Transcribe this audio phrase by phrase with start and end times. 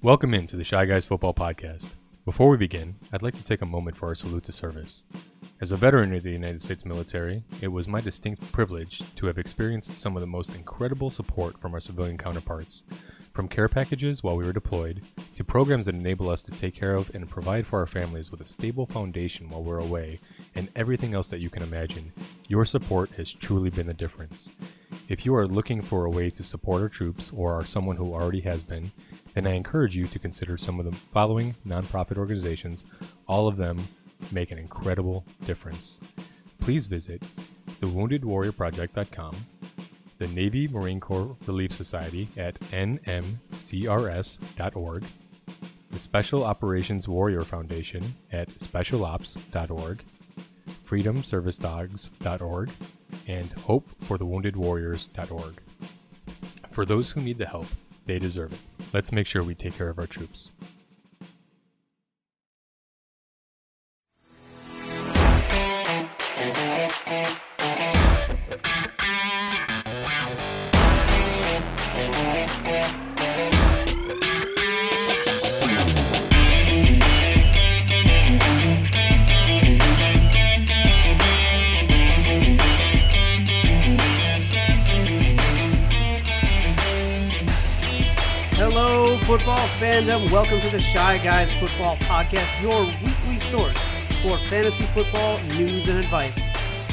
[0.00, 1.88] Welcome into the Shy Guys Football Podcast.
[2.24, 5.02] Before we begin, I'd like to take a moment for our salute to service.
[5.60, 9.38] As a veteran of the United States military, it was my distinct privilege to have
[9.38, 12.84] experienced some of the most incredible support from our civilian counterparts.
[13.32, 15.02] From care packages while we were deployed,
[15.34, 18.40] to programs that enable us to take care of and provide for our families with
[18.40, 20.20] a stable foundation while we're away,
[20.54, 22.12] and everything else that you can imagine,
[22.46, 24.48] your support has truly been the difference.
[25.08, 28.12] If you are looking for a way to support our troops or are someone who
[28.12, 28.90] already has been,
[29.38, 32.82] then I encourage you to consider some of the following nonprofit organizations.
[33.28, 33.78] All of them
[34.32, 36.00] make an incredible difference.
[36.58, 37.22] Please visit
[37.80, 39.36] thewoundedwarriorproject.com,
[40.18, 43.04] the Navy Marine Corps Relief Society at nmcrs.org,
[45.92, 50.02] the Special Operations Warrior Foundation at specialops.org,
[50.84, 52.70] freedomservicedogs.org,
[53.28, 55.60] and hopeforthewoundedwarriors.org.
[56.72, 57.66] For those who need the help,
[58.04, 58.58] they deserve it.
[58.92, 60.50] Let's make sure we take care of our troops.
[89.78, 90.28] Fandom.
[90.32, 93.78] Welcome to the Shy Guys Football Podcast, your weekly source
[94.22, 96.36] for fantasy football news and advice.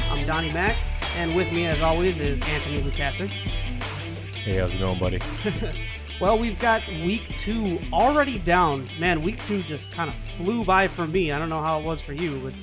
[0.08, 0.76] I'm Donnie Mack,
[1.16, 3.26] and with me, as always, is Anthony Lukasik.
[4.44, 5.18] Hey, how's it going, buddy?
[6.18, 8.88] Well, we've got week two already down.
[8.98, 11.30] Man, week two just kind of flew by for me.
[11.30, 12.54] I don't know how it was for you, but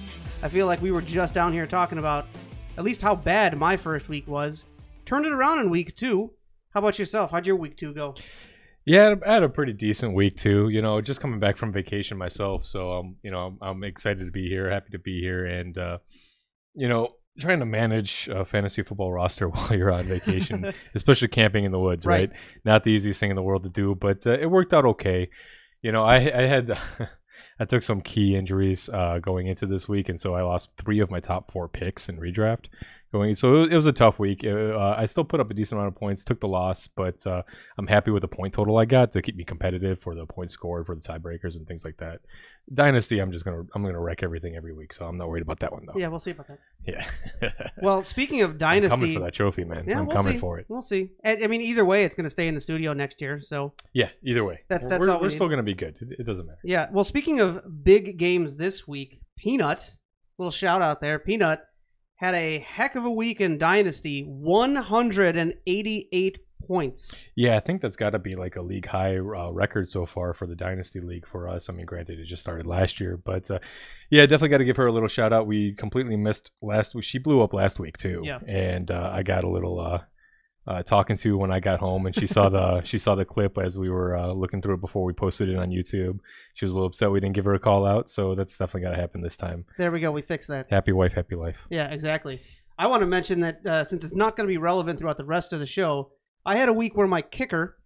[0.42, 2.26] I feel like we were just down here talking about
[2.80, 4.66] at least how bad my first week was.
[5.06, 6.32] Turned it around in week two.
[6.72, 7.30] How about yourself?
[7.30, 8.16] How'd your week two go?
[8.86, 10.70] Yeah, I had a pretty decent week too.
[10.70, 14.26] You know, just coming back from vacation myself, so um, you know, I'm, I'm excited
[14.26, 15.98] to be here, happy to be here, and uh,
[16.74, 21.64] you know, trying to manage a fantasy football roster while you're on vacation, especially camping
[21.64, 22.30] in the woods, right?
[22.30, 22.40] Right.
[22.66, 25.30] Not the easiest thing in the world to do, but uh, it worked out okay.
[25.82, 26.78] You know, I I had
[27.60, 31.00] I took some key injuries uh, going into this week, and so I lost three
[31.00, 32.66] of my top four picks in redraft.
[33.14, 34.44] Going, so it was, a tough week.
[34.44, 37.44] Uh, I still put up a decent amount of points, took the loss, but uh,
[37.78, 40.52] I'm happy with the point total I got to keep me competitive for the points
[40.54, 42.22] scored for the tiebreakers and things like that.
[42.74, 45.60] Dynasty, I'm just gonna I'm gonna wreck everything every week, so I'm not worried about
[45.60, 45.94] that one though.
[45.96, 46.60] Yeah, we'll see about that.
[46.88, 47.52] yeah.
[47.84, 49.84] Well, speaking of I'm dynasty, coming for that trophy, man.
[49.88, 50.40] Yeah, I'm we'll coming see.
[50.40, 50.66] for it.
[50.68, 51.10] We'll see.
[51.24, 53.42] I, I mean, either way, it's going to stay in the studio next year.
[53.42, 55.36] So Yeah, either way, That's- that's we're, all we we're need.
[55.36, 55.96] still gonna be good.
[56.02, 56.60] It, it doesn't matter.
[56.64, 56.88] yeah.
[56.92, 59.92] Well, speaking of big games this week, Peanut,
[60.40, 61.20] little shout out there.
[61.20, 61.60] Peanut
[62.24, 67.14] had a heck of a week in Dynasty, 188 points.
[67.36, 70.34] Yeah, I think that's got to be like a league high uh, record so far
[70.34, 71.70] for the Dynasty League for us.
[71.70, 73.60] I mean, granted, it just started last year, but uh,
[74.10, 75.48] yeah, definitely got to give her a little shout out.
[75.48, 77.04] We completely missed last week.
[77.04, 78.40] She blew up last week too, Yeah.
[78.48, 79.78] and uh, I got a little
[80.66, 83.58] uh, talking to when I got home, and she saw the she saw the clip
[83.58, 86.20] as we were uh, looking through it before we posted it on YouTube.
[86.54, 88.82] She was a little upset we didn't give her a call out, so that's definitely
[88.82, 89.66] got to happen this time.
[89.78, 90.12] There we go.
[90.12, 90.68] We fixed that.
[90.70, 91.58] Happy wife, happy life.
[91.70, 92.42] Yeah, exactly.
[92.78, 95.26] I want to mention that uh, since it's not going to be relevant throughout the
[95.26, 96.12] rest of the show,
[96.46, 97.78] I had a week where my kicker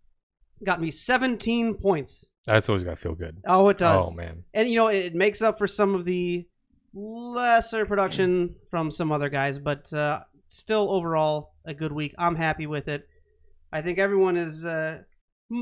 [0.63, 2.29] got me 17 points.
[2.45, 3.41] That's always got to feel good.
[3.45, 4.13] Oh, it does.
[4.13, 6.47] Oh man, and you know it makes up for some of the
[6.93, 12.13] lesser production from some other guys but uh, still overall a good week.
[12.17, 13.07] I'm happy with it.
[13.71, 14.99] I think everyone is uh,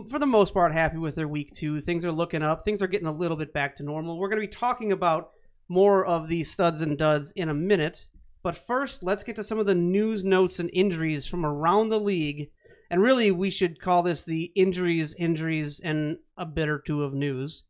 [0.09, 1.81] for the most part happy with their week two.
[1.81, 2.66] Things are looking up.
[2.66, 4.18] Things are getting a little bit back to normal.
[4.18, 5.31] We're going to be talking about
[5.68, 8.07] more of the studs and duds in a minute.
[8.44, 12.00] But first let's get to some of the news notes and injuries from around the
[12.00, 12.50] league.
[12.91, 17.13] And really we should call this the injuries injuries and a bit or two of
[17.13, 17.63] news.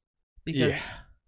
[0.43, 0.81] Because yeah.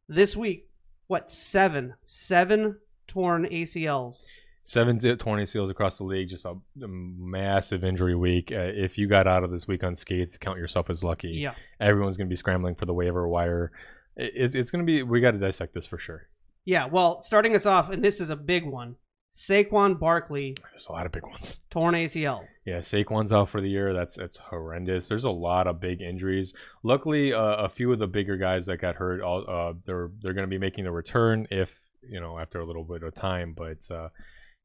[0.10, 0.68] this week,
[1.08, 2.78] what seven, seven
[3.08, 4.24] torn ACLs.
[4.70, 8.52] Seven to 20 seals across the league, just a, massive injury week.
[8.52, 11.30] Uh, if you got out of this week unscathed, count yourself as lucky.
[11.30, 13.72] Yeah, Everyone's going to be scrambling for the waiver wire.
[14.18, 16.28] It- It's, it's going to be, we got to dissect this for sure.
[16.66, 16.86] yeah.
[16.86, 18.98] Well, starting us off, and this is a big one.
[19.32, 21.60] Saquon Barkley There's a lot of big ones.
[21.70, 22.46] torn ACL.
[22.66, 23.94] Yeah, Saquon's out for the year.
[23.94, 25.08] That's that's horrendous.
[25.08, 26.54] There's a lot of big injuries.
[26.84, 30.34] Luckily, uh, a few of the bigger guys that got hurt, all uh, they're they're
[30.34, 31.70] going to be making a return if
[32.02, 33.54] you know after a little bit of time.
[33.56, 34.10] But uh,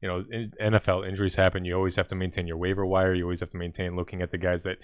[0.03, 0.21] you know,
[0.61, 1.63] NFL injuries happen.
[1.63, 3.13] You always have to maintain your waiver wire.
[3.13, 4.77] You always have to maintain looking at the guys that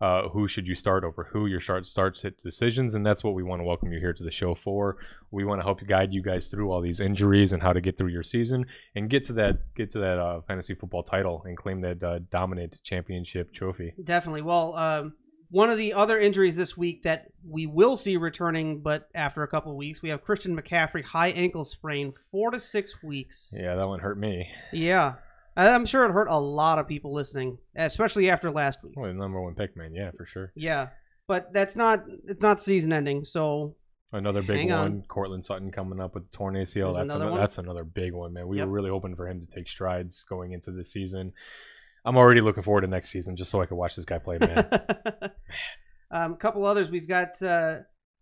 [0.00, 3.34] uh, who should you start over who your start starts hit decisions, and that's what
[3.34, 4.96] we want to welcome you here to the show for.
[5.30, 7.96] We want to help guide you guys through all these injuries and how to get
[7.96, 8.66] through your season
[8.96, 12.18] and get to that get to that uh, fantasy football title and claim that uh,
[12.32, 13.94] dominant championship trophy.
[14.02, 14.42] Definitely.
[14.42, 15.12] Well, um,
[15.54, 19.48] one of the other injuries this week that we will see returning, but after a
[19.48, 23.54] couple of weeks, we have Christian McCaffrey high ankle sprain, four to six weeks.
[23.56, 24.50] Yeah, that one hurt me.
[24.72, 25.14] Yeah.
[25.56, 28.94] I'm sure it hurt a lot of people listening, especially after last week.
[28.96, 29.94] Well, the number one pick, man.
[29.94, 30.50] Yeah, for sure.
[30.56, 30.88] Yeah,
[31.28, 33.22] but that's not it's not season ending.
[33.22, 33.76] So
[34.10, 34.78] Another big one.
[34.78, 35.02] on.
[35.06, 36.94] Courtland Sutton coming up with the torn ACL.
[36.94, 38.48] There's That's another that's another big one, man.
[38.48, 38.66] We Yep.
[38.66, 41.32] were really hoping for him to take strides going into this season.
[42.04, 44.38] I'm already looking forward to next season just so I can watch this guy play,
[44.38, 44.66] man.
[46.10, 46.90] um, a couple others.
[46.90, 47.78] We've got uh,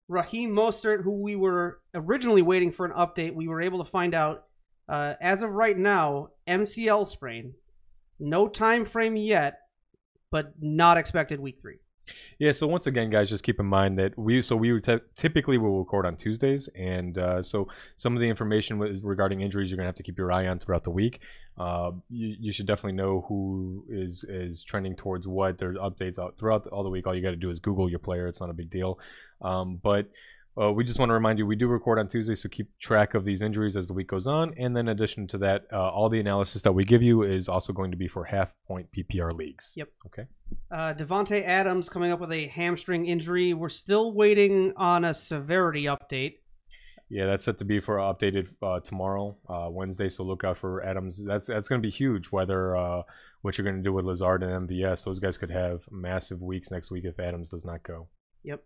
[0.09, 3.35] Raheem Mostert, who we were originally waiting for an update.
[3.35, 4.45] We were able to find out
[4.89, 7.55] uh, as of right now, MCL sprain.
[8.21, 9.59] No time frame yet,
[10.31, 11.79] but not expected week three.
[12.39, 15.59] Yeah, so once again, guys, just keep in mind that we so we ty- typically
[15.59, 19.77] will record on Tuesdays, and uh, so some of the information was regarding injuries you're
[19.77, 21.21] gonna have to keep your eye on throughout the week.
[21.59, 25.59] Uh, you, you should definitely know who is is trending towards what.
[25.59, 27.07] There's updates out throughout all the week.
[27.07, 28.27] All you got to do is Google your player.
[28.27, 28.99] It's not a big deal.
[29.43, 30.09] Um, but
[30.61, 33.15] uh, we just want to remind you we do record on Tuesday, so keep track
[33.15, 34.55] of these injuries as the week goes on.
[34.59, 37.49] And then, in addition to that, uh, all the analysis that we give you is
[37.49, 39.73] also going to be for half point PPR leagues.
[39.77, 39.89] Yep.
[40.07, 40.25] Okay.
[40.71, 43.55] Uh, Davante Adams coming up with a hamstring injury.
[43.55, 46.37] We're still waiting on a severity update.
[47.13, 50.09] Yeah, that's set to be for updated uh, tomorrow, uh, Wednesday.
[50.09, 51.21] So look out for Adams.
[51.23, 52.29] That's that's going to be huge.
[52.29, 53.03] Whether uh,
[53.43, 56.71] what you're going to do with Lazard and MVS, those guys could have massive weeks
[56.71, 58.09] next week if Adams does not go.
[58.45, 58.63] Yep.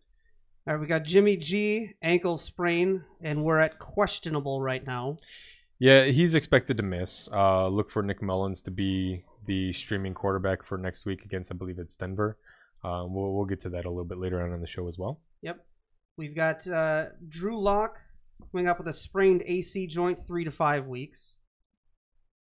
[0.69, 5.16] All right, we got Jimmy G ankle sprain, and we're at questionable right now.
[5.81, 7.28] Yeah, he's expected to miss.
[7.32, 11.56] Uh, look for Nick Mullens to be the streaming quarterback for next week against, I
[11.56, 12.38] believe it's Denver.
[12.84, 14.96] Uh, we'll we'll get to that a little bit later on in the show as
[14.96, 15.20] well.
[15.43, 15.66] Yep.
[16.16, 17.98] We've got uh, Drew Lock
[18.50, 21.35] coming up with a sprained AC joint, three to five weeks.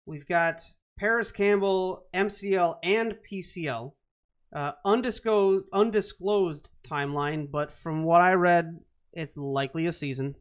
[0.06, 0.63] We've got
[0.97, 3.94] Parris Campbell, MCL, and PCL.
[4.56, 8.80] Uh, undisclosed, undisclosed timeline, but from what I read,
[9.12, 10.36] it's likely a season.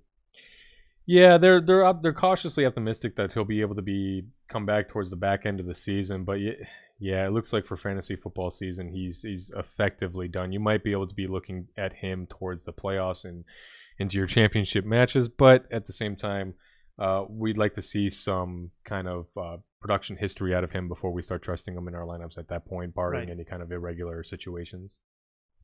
[1.06, 4.88] Yeah, they're they're up, they're cautiously optimistic that he'll be able to be come back
[4.88, 6.52] towards the back end of the season, but yeah,
[7.00, 10.52] yeah, it looks like for fantasy football season he's he's effectively done.
[10.52, 13.44] You might be able to be looking at him towards the playoffs and
[13.98, 16.54] into your championship matches, but at the same time,
[16.98, 21.12] uh, we'd like to see some kind of uh, production history out of him before
[21.12, 23.30] we start trusting him in our lineups at that point, barring Right.
[23.30, 25.00] any kind of irregular situations.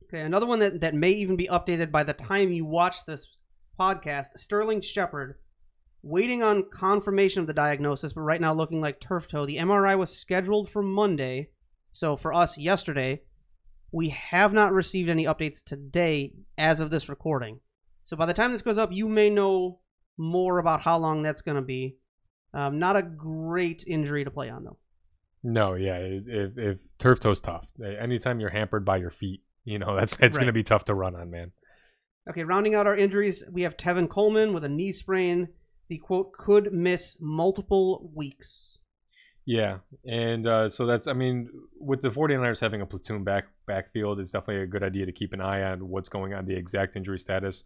[0.03, 3.29] Okay, another one that, that may even be updated by the time you watch this
[3.79, 5.35] podcast Sterling Shepard,
[6.03, 9.45] waiting on confirmation of the diagnosis, but right now looking like turf toe.
[9.45, 11.49] The MRI was scheduled for Monday,
[11.93, 13.21] so for us, yesterday.
[13.93, 17.59] We have not received any updates today as of this recording.
[18.05, 19.79] So by the time this goes up, you may know
[20.17, 21.97] more about how long that's going to be.
[22.53, 24.77] Um, not a great injury to play on, though.
[25.43, 27.67] No, yeah, if, if turf toe's tough.
[27.81, 30.41] Anytime you're hampered by your feet, you know that's that's Right.
[30.41, 31.51] going to be tough to run on, man.
[32.29, 35.47] Okay, rounding out our injuries, we have Tevin Coleman with a knee sprain.
[35.89, 38.77] The quote could miss multiple weeks.
[39.45, 41.49] Yeah, and uh, so that's I mean,
[41.79, 45.33] with the 49ers having a platoon back backfield, it's definitely a good idea to keep
[45.33, 47.63] an eye on what's going on, the exact injury status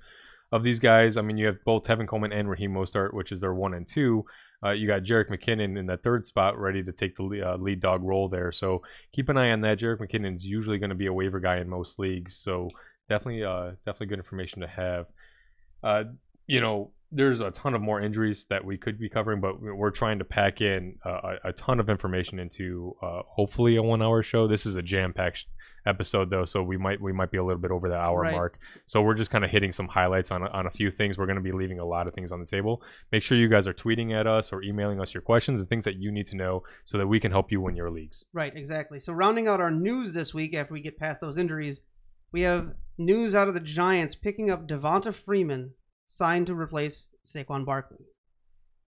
[0.52, 1.18] of these guys.
[1.18, 3.88] I mean, you have both Tevin Coleman and Raheem Mostert, which is their one and
[3.88, 4.26] two.
[4.64, 7.82] Uh, you got Jerick McKinnon in that third spot, ready to take the uh, lead
[7.82, 8.52] dog role there.
[8.52, 8.82] So
[9.14, 9.80] keep an eye on that.
[9.80, 12.70] Jerick McKinnon is usually going to be a waiver guy in most leagues, so
[13.10, 15.06] definitely, uh, definitely good information to have.
[15.84, 16.04] Uh,
[16.48, 19.72] you know, there's a ton of more injuries that we could be covering, but we-
[19.72, 23.84] we're trying to pack in uh, a, a ton of information into uh, hopefully a
[23.84, 24.48] one-hour show.
[24.48, 25.46] This is a jam-packed
[25.86, 28.32] episode though, so we might we might be a little bit over the hour Right.
[28.34, 28.58] mark.
[28.86, 31.18] So we're just kind of hitting some highlights on on a few things.
[31.18, 32.82] We're going to be leaving a lot of things on the table.
[33.12, 35.86] Make sure you guys are tweeting at us or emailing us your questions and things
[35.86, 38.26] that you need to know so that we can help you win your leagues.
[38.34, 39.00] Right, exactly.
[39.00, 41.82] So rounding out our news this week after we get past those injuries,
[42.32, 45.72] we have news out of the Giants picking up Devonta Freeman,
[46.08, 48.06] signed to replace Saquon Barkley.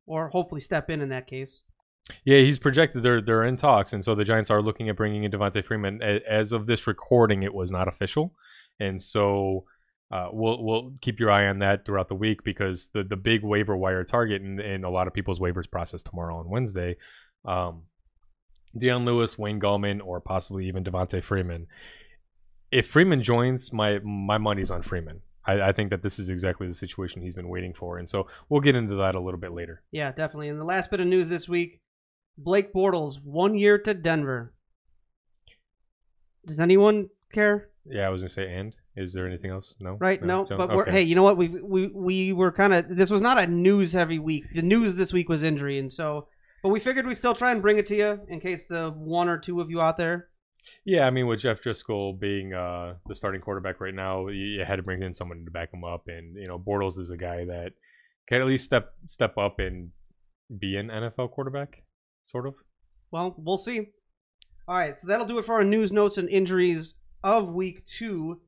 [0.06, 1.62] Or hopefully step in in that case.
[2.24, 3.02] Yeah, he's projected.
[3.02, 6.02] They're they're in talks, and so the Giants are looking at bringing in Devonta Freeman.
[6.02, 8.34] As of this recording, it was not official,
[8.80, 9.64] and so
[10.10, 13.44] uh, we'll we'll keep your eye on that throughout the week because the the big
[13.44, 16.96] waiver wire target in, in a lot of people's waivers process tomorrow on Wednesday.
[17.44, 17.84] Um,
[18.76, 21.66] Dion Lewis, Wayne Gallman, or possibly even Devonta Freeman.
[22.70, 25.20] If Freeman joins, my my money's on Freeman.
[25.44, 28.26] I, I think that this is exactly the situation he's been waiting for, and so
[28.48, 29.82] we'll get into that a little bit later.
[29.92, 30.48] Yeah, definitely.
[30.48, 31.80] And the last bit of news this week
[32.38, 34.52] Blake Bortles, one year to Denver.
[36.46, 37.68] Does anyone care?
[37.84, 39.74] Yeah, I was gonna say, and is there anything else?
[39.80, 40.22] No, Right?
[40.22, 40.58] No, don't?
[40.58, 40.92] but we're, Okay.
[40.92, 41.36] hey, you know what?
[41.36, 44.44] We we we were kind of this was not a news heavy week.
[44.54, 46.28] The news this week was injury, and so
[46.62, 49.28] but we figured we'd still try and bring it to you in case the one
[49.28, 50.28] or two of you out there
[50.84, 54.64] Yeah, I mean, with Jeff Driskel being uh, the starting quarterback right now, you, you
[54.64, 57.16] had to bring in someone to back him up, and you know, Bortles is a
[57.16, 57.72] guy that
[58.28, 59.90] can at least step step up and
[60.58, 61.82] be an NFL quarterback,
[62.26, 62.54] sort of.
[63.10, 63.88] Well, we'll see.
[64.68, 68.40] All right, so that'll do it for our news, notes, and injuries of week two.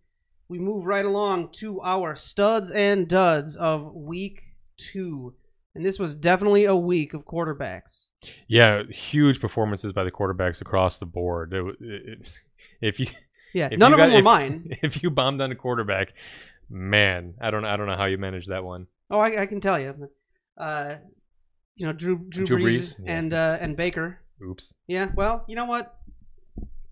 [0.49, 4.43] We move right along to our studs and duds of week
[4.79, 5.35] two.
[5.75, 8.07] And this was definitely a week of quarterbacks.
[8.47, 11.53] Yeah, huge performances by the quarterbacks across the board.
[11.53, 12.39] It, it,
[12.81, 13.07] if you
[13.53, 14.77] Yeah, if none you of them were if- mine.
[14.83, 16.13] If you bombed on a quarterback,
[16.71, 18.87] man, I don't I don't know how you managed that one.
[19.11, 20.09] Oh, I, I can tell you.
[20.57, 20.97] Uh,
[21.77, 23.19] you know, Drew Drew, Drew Brees, Brees, yeah.
[23.19, 24.21] and uh, and Baker.
[24.43, 24.73] Oops.
[24.87, 25.97] Yeah, well, you know what?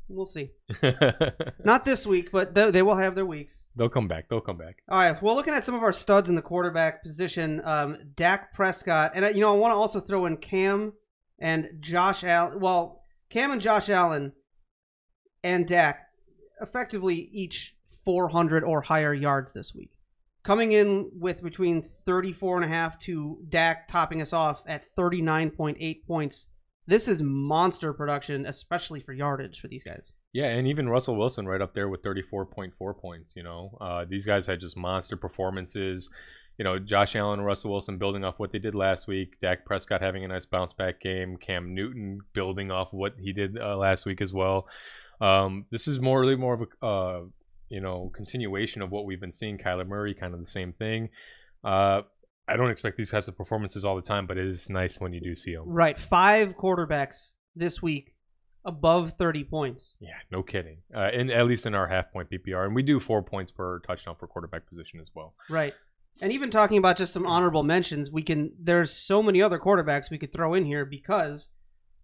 [0.08, 0.50] We'll see.
[1.64, 3.66] Not this week, but they, they will have their weeks.
[3.76, 4.28] They'll come back.
[4.28, 4.82] They'll come back.
[4.88, 5.20] All right.
[5.22, 9.24] Well, looking at some of our studs in the quarterback position, um, Dak Prescott, and
[9.24, 10.92] uh, you know, I want to also throw in Cam
[11.38, 12.60] and Josh Allen.
[12.60, 14.32] Well, Cam and Josh Allen
[15.42, 16.00] and Dak,
[16.60, 17.74] effectively each
[18.04, 19.92] 400 or higher yards this week,
[20.44, 26.04] coming in with between 34 and a half to Dak topping us off at 39.8
[26.06, 26.48] points.
[26.86, 30.12] This is monster production, especially for yardage for these guys.
[30.32, 33.34] Yeah, and even Russell Wilson right up there with 34.4 points.
[33.36, 36.08] You know, uh, these guys had just monster performances.
[36.58, 39.40] You know, Josh Allen and Russell Wilson building off what they did last week.
[39.40, 41.36] Dak Prescott having a nice bounce back game.
[41.36, 44.66] Cam Newton building off what he did uh, last week as well.
[45.20, 47.20] Um, this is more really more of a uh,
[47.72, 49.58] you know continuation of what we've been seeing.
[49.58, 51.08] Kyler Murray, kind of the same thing.
[51.64, 52.02] Uh,
[52.46, 55.12] I don't expect these types of performances all the time, but it is nice when
[55.12, 55.64] you do see them.
[55.66, 55.98] Right.
[55.98, 58.14] Five quarterbacks this week
[58.64, 59.96] above 30 points.
[60.00, 60.78] Yeah, no kidding.
[60.94, 63.78] Uh, and at least in our half point PPR, and we do four points per
[63.80, 65.34] touchdown for quarterback position as well.
[65.48, 65.74] Right.
[66.20, 70.10] And even talking about just some honorable mentions, we can there's so many other quarterbacks
[70.10, 71.48] we could throw in here because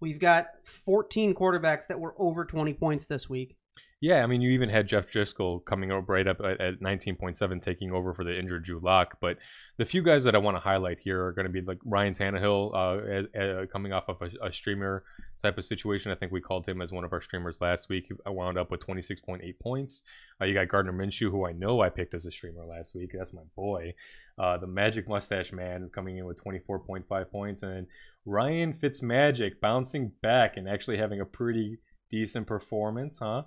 [0.00, 0.46] we've got
[0.86, 3.56] 14 quarterbacks that were over 20 points this week.
[4.00, 7.60] Yeah, I mean, you even had Jeff Driskel coming up right up at, at 19.7,
[7.60, 9.16] taking over for the injured Drew Lock.
[9.20, 9.38] But
[9.76, 12.14] the few guys that I want to highlight here are going to be like Ryan
[12.14, 15.02] Tannehill, uh, as, uh, coming off of a, a streamer
[15.42, 16.12] type of situation.
[16.12, 18.08] I think we called him as one of our streamers last week.
[18.24, 20.02] I wound up with 26.8 points.
[20.40, 23.10] Uh, you got Gardner Minshew, who I know I picked as a streamer last week.
[23.12, 23.94] That's my boy.
[24.38, 27.88] Uh, the Magic Mustache Man coming in with 24.5 points, and
[28.24, 31.78] Ryan Fitzmagic bouncing back and actually having a pretty
[32.10, 33.42] decent performance, huh?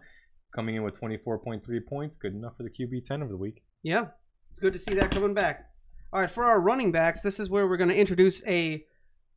[0.54, 3.64] Coming in with 24.3 points, good enough for the QB 10 of the week.
[3.84, 4.08] Yeah.
[4.50, 5.70] It's good to see that coming back.
[6.12, 8.84] All right, for our running backs, this is where we're going to introduce a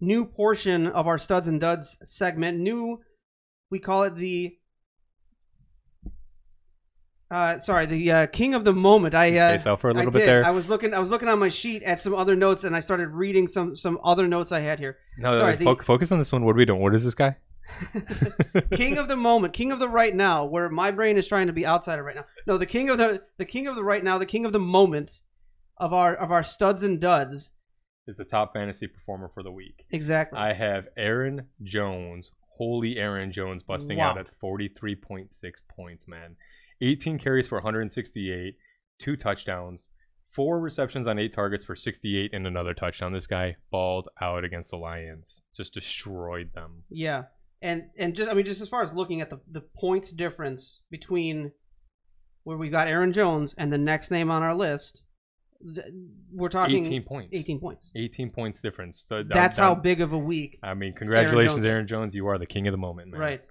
[0.01, 2.59] new portion of our studs and duds segment.
[2.59, 3.01] New
[3.71, 4.57] we call it the
[7.31, 9.15] uh, sorry, the uh, king of the moment.
[9.15, 10.29] I uh, spaced out for a I little bit did.
[10.29, 10.45] there.
[10.45, 10.95] I was looking.
[10.95, 13.75] I was looking on my sheet at some other notes, and I started reading some
[13.75, 14.99] some other notes I had here.
[15.19, 16.45] no, sorry, the- focus on this one.
[16.45, 16.81] What are we doing?
[16.81, 17.37] What is this guy?
[18.73, 21.53] king of the moment, king of the right now, where my brain is trying to
[21.53, 22.25] be outside of right now.
[22.47, 24.59] No, the king of the the king of the right now, the king of the
[24.61, 25.21] moment
[25.79, 27.51] of our of our studs and duds.
[28.07, 29.85] is the top fantasy performer for the week.
[29.91, 30.39] Exactly.
[30.39, 35.29] I have Aaron Jones, holy Aaron Jones, busting out at 43.6
[35.75, 36.37] points, man.
[36.81, 38.57] 18 carries for 168,
[38.99, 39.89] two touchdowns,
[40.31, 43.13] four receptions on eight targets for 68 and another touchdown.
[43.13, 46.83] This guy balled out against the Lions, just destroyed them.
[46.91, 47.23] yeah,
[47.65, 50.83] and and just I mean, just as far as looking at the the points difference
[50.91, 51.51] between
[52.45, 55.03] where we got Aaron Jones and the next name on our list,
[55.75, 55.87] th-
[56.31, 57.31] we're talking 18 points.
[57.33, 57.91] 18 points.
[57.97, 59.05] 18 points difference.
[59.09, 60.59] So That's how big of a week.
[60.63, 61.65] I mean, congratulations, Jones.
[61.65, 62.15] Aaron Jones.
[62.15, 63.21] You are the king of the moment, man.
[63.21, 63.47] Right.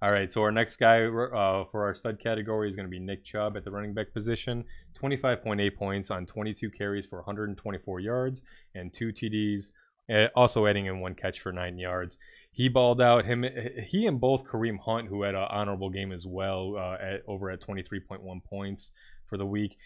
[0.00, 3.00] All right, so our next guy uh, for our stud category is going to be
[3.00, 4.64] Nick Chubb at the running back position.
[5.02, 8.42] 25.8 points on 22 carries for 124 yards
[8.76, 9.72] and two TDs,
[10.14, 12.16] uh, also adding in one catch for nine yards.
[12.50, 13.24] He balled out.
[13.24, 13.44] Him,
[13.86, 17.50] he and both Kareem Hunt, who had an honorable game as well, uh, at, over
[17.50, 18.90] at 23.1 points
[19.26, 19.78] for the week.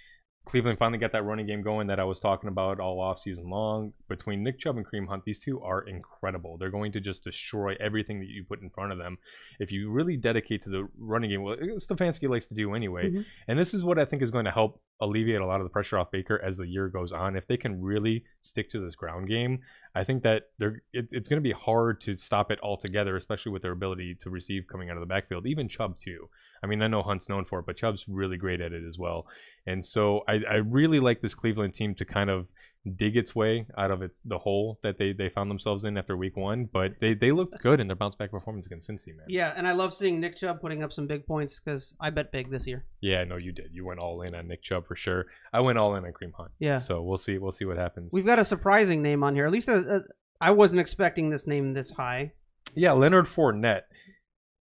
[0.44, 3.92] Cleveland finally got that running game going that I was talking about all offseason long.
[4.08, 6.58] Between Nick Chubb and Kareem Hunt, these two are incredible.
[6.58, 9.18] They're going to just destroy everything that you put in front of them.
[9.60, 13.10] If you really dedicate to the running game, well, Stefanski likes to do anyway.
[13.10, 13.24] Mhm.
[13.46, 15.70] And this is what I think is going to help alleviate a lot of the
[15.70, 17.36] pressure off Baker as the year goes on.
[17.36, 19.60] If they can really stick to this ground game,
[19.94, 23.52] I think that they're it, it's going to be hard to stop it altogether, especially
[23.52, 25.46] with their ability to receive coming out of the backfield.
[25.46, 26.28] Even Chubb too.
[26.62, 28.98] I mean, I know Hunt's known for it, but Chubb's really great at it as
[28.98, 29.26] well.
[29.66, 32.46] And so I, I really like this Cleveland team to kind of
[32.96, 36.16] dig its way out of its the hole that they, they found themselves in after
[36.16, 36.68] week one.
[36.72, 39.26] But they, they looked good in their bounce back performance against Cincy, man.
[39.28, 42.32] Yeah, and I love seeing Nick Chubb putting up some big points because I bet
[42.32, 42.84] big this year.
[43.00, 43.70] Yeah, no, you did.
[43.72, 45.26] You went all in on Nick Chubb for sure.
[45.52, 46.50] I went all in on Kareem Hunt.
[46.58, 46.78] Yeah.
[46.78, 47.38] So we'll see.
[47.38, 48.12] We'll see what happens.
[48.12, 49.46] We've got a surprising name on here.
[49.46, 50.00] At least uh, uh,
[50.40, 52.32] I wasn't expecting this name this high.
[52.74, 53.82] yeah, Leonard Fournette.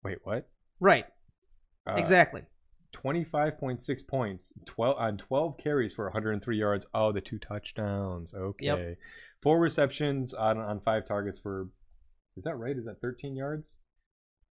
[0.03, 0.48] Wait, what?
[0.79, 1.05] Right.
[1.88, 2.43] Uh, exactly.
[2.93, 6.85] 25.6 points 12 on 12 carries for 103 yards.
[6.93, 8.33] Oh the two touchdowns.
[8.33, 8.97] Okay.
[9.41, 11.67] Four receptions on on five targets for
[12.38, 12.77] is that right?
[12.77, 13.77] Is that 13 yards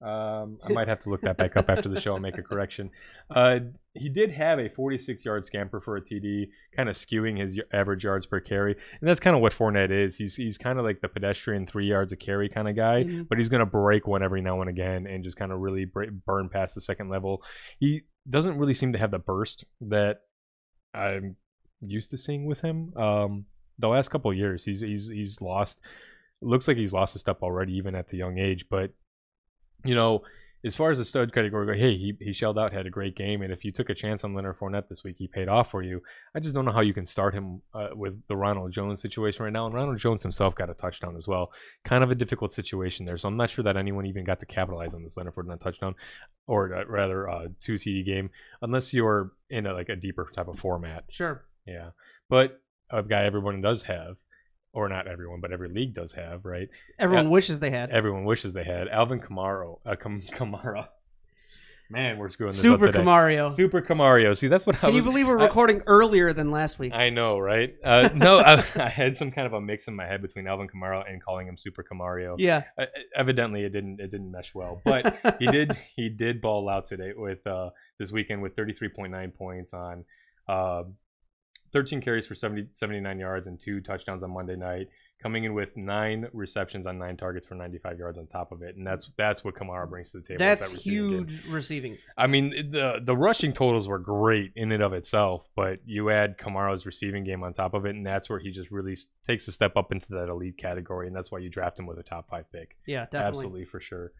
[0.01, 2.41] um, I might have to look that back up after the show and make a
[2.41, 2.89] correction.
[3.29, 3.59] Uh,
[3.93, 8.03] he did have a 46 yard scamper for a TD, kind of skewing his average
[8.05, 10.15] yards per carry, and that's kind of what Fournette is.
[10.15, 13.27] He's he's kind of like the pedestrian three yards a carry kind of guy, Mhm.
[13.27, 16.11] but he's gonna break one every now and again and just kind of really break,
[16.25, 17.43] burn past the second level.
[17.79, 20.21] He doesn't really seem to have the burst that
[20.93, 21.35] I'm
[21.81, 22.93] used to seeing with him.
[22.95, 23.45] Um,
[23.77, 25.81] the last couple of years, he's he's he's lost.
[26.41, 28.65] Looks like he's lost a step already, even at the young age.
[28.69, 28.93] But
[29.83, 30.23] you know,
[30.65, 33.15] as far as the stud category go, hey, he he shelled out, had a great
[33.15, 35.71] game, and if you took a chance on Leonard Fournette this week, he paid off
[35.71, 36.01] for you.
[36.35, 39.45] I just don't know how you can start him uh, with the Ronald Jones situation
[39.45, 39.67] right now.
[39.67, 41.51] And Ronald Jones himself got a touchdown as well.
[41.85, 43.17] Kind of a difficult situation there.
[43.17, 45.95] So I'm not sure that anyone even got to capitalize on this Leonard Fournette touchdown,
[46.45, 48.29] or uh, rather, uh, two TD game,
[48.61, 51.05] unless you're in a, like a deeper type of format.
[51.09, 51.45] Sure.
[51.65, 51.91] Yeah,
[52.29, 52.59] but
[52.91, 54.17] a guy everyone does have,
[54.73, 56.69] or not everyone, but every league does have, right?
[56.99, 57.89] Everyone wishes they had.
[57.89, 60.87] Everyone wishes they had Alvin Kamaro, uh, Kam- Kamara.
[61.91, 62.99] Man, we're screwing this Super up today.
[63.03, 63.51] Camario.
[63.51, 64.37] Super Camario.
[64.37, 66.93] See, that's what I Can you believe we're I- recording earlier than last week?
[66.93, 67.73] I know, right?
[67.83, 70.67] Uh, no, I, I had some kind of a mix in my head between Alvin
[70.67, 72.35] Kamara and calling him Super Camario.
[72.37, 72.61] yeah.
[72.77, 72.85] Uh,
[73.15, 77.11] evidently, it didn't it didn't mesh well, but he did he did ball out today
[77.17, 80.05] with uh, this weekend with 33.9 points on
[80.47, 80.83] uh,
[81.73, 84.87] 13 carries for 70, 79 yards and two touchdowns on Monday night,
[85.21, 88.75] coming in with nine receptions on nine targets for 95 yards on top of it,
[88.75, 90.39] and that's that's what Kamara brings to the table.
[90.39, 91.27] That's that receiving game.
[91.27, 91.97] huge receiving.
[92.17, 96.37] I mean, the the rushing totals were great in and of itself, but you add
[96.37, 98.97] Kamara's receiving game on top of it, and that's where he just really
[99.27, 101.99] takes a step up into that elite category, and that's why you draft him with
[101.99, 102.77] a top five pick.
[102.87, 103.27] Yeah, definitely.
[103.27, 104.11] Absolutely, for sure.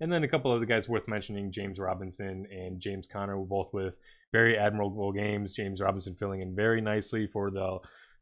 [0.00, 3.72] And then a couple of other guys worth mentioning James Robinson and James Conner both
[3.72, 3.94] with
[4.36, 5.54] very admirable games.
[5.54, 7.78] James Robinson filling in very nicely for the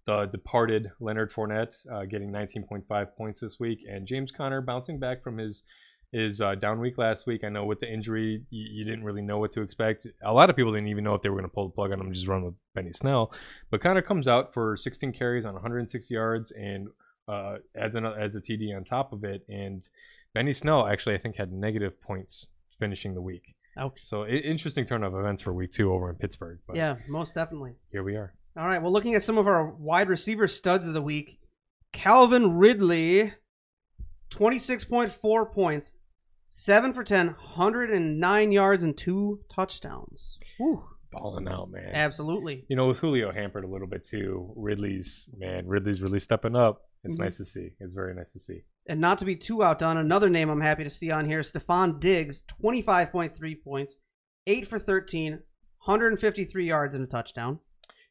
[0.07, 5.25] the departed Leonard Fournette, uh, getting 19.5 points this week, and James Conner bouncing back
[5.25, 5.65] from his
[6.13, 7.43] his uh, down week last week.
[7.43, 10.07] I know with the injury, you, you didn't really know what to expect.
[10.25, 11.91] A lot of people didn't even know if they were going to pull the plug
[11.91, 13.33] on him just run with Benny Snell.
[13.71, 16.87] But Conner comes out for 16 carries on 106 yards and
[17.27, 19.43] uh, adds, an, adds a TD on top of it.
[19.49, 19.83] And
[20.35, 22.47] Benny Snell actually, I think, had negative points
[22.79, 23.55] finishing the week.
[23.77, 24.01] Ouch.
[24.05, 26.59] So interesting turn of events for week two over in Pittsburgh.
[26.67, 27.75] But Yeah, most definitely.
[27.91, 28.35] here we are.
[28.57, 28.81] All right.
[28.81, 31.41] Well, looking at some of our wide receiver studs of the week,
[31.93, 33.33] Calvin Ridley,
[34.31, 35.95] 26.4 points,
[36.49, 40.39] 7 for 10, 109 yards, and two touchdowns.
[40.59, 40.85] Whew.
[41.11, 41.91] Balling out, man.
[41.95, 42.65] Absolutely.
[42.69, 46.83] You know, with Julio hampered a little bit too, Ridley's man, Ridley's really stepping up.
[47.05, 47.21] It's Mhm.
[47.21, 47.71] nice to see.
[47.79, 48.65] It's very nice to see.
[48.87, 52.01] And not to be too outdone, another name I'm happy to see on here, Stefon
[52.01, 53.99] Diggs, 25.3 points,
[54.47, 57.61] 8 for 13, 153 yards, and a touchdown.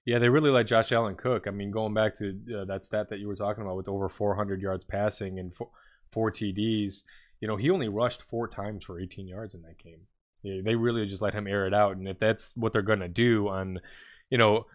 [0.05, 1.47] Yeah, they really like Josh Allen Cook.
[1.47, 4.09] I mean, going back to uh, that stat that you were talking about with over
[4.09, 5.69] 400 yards passing and four,
[6.11, 7.03] four TDs,
[7.39, 9.99] you know, he only rushed four times for 18 yards in that game.
[10.41, 12.99] Yeah, they really just let him air it out, and if that's what they're going
[12.99, 13.79] to do on,
[14.29, 14.65] you know,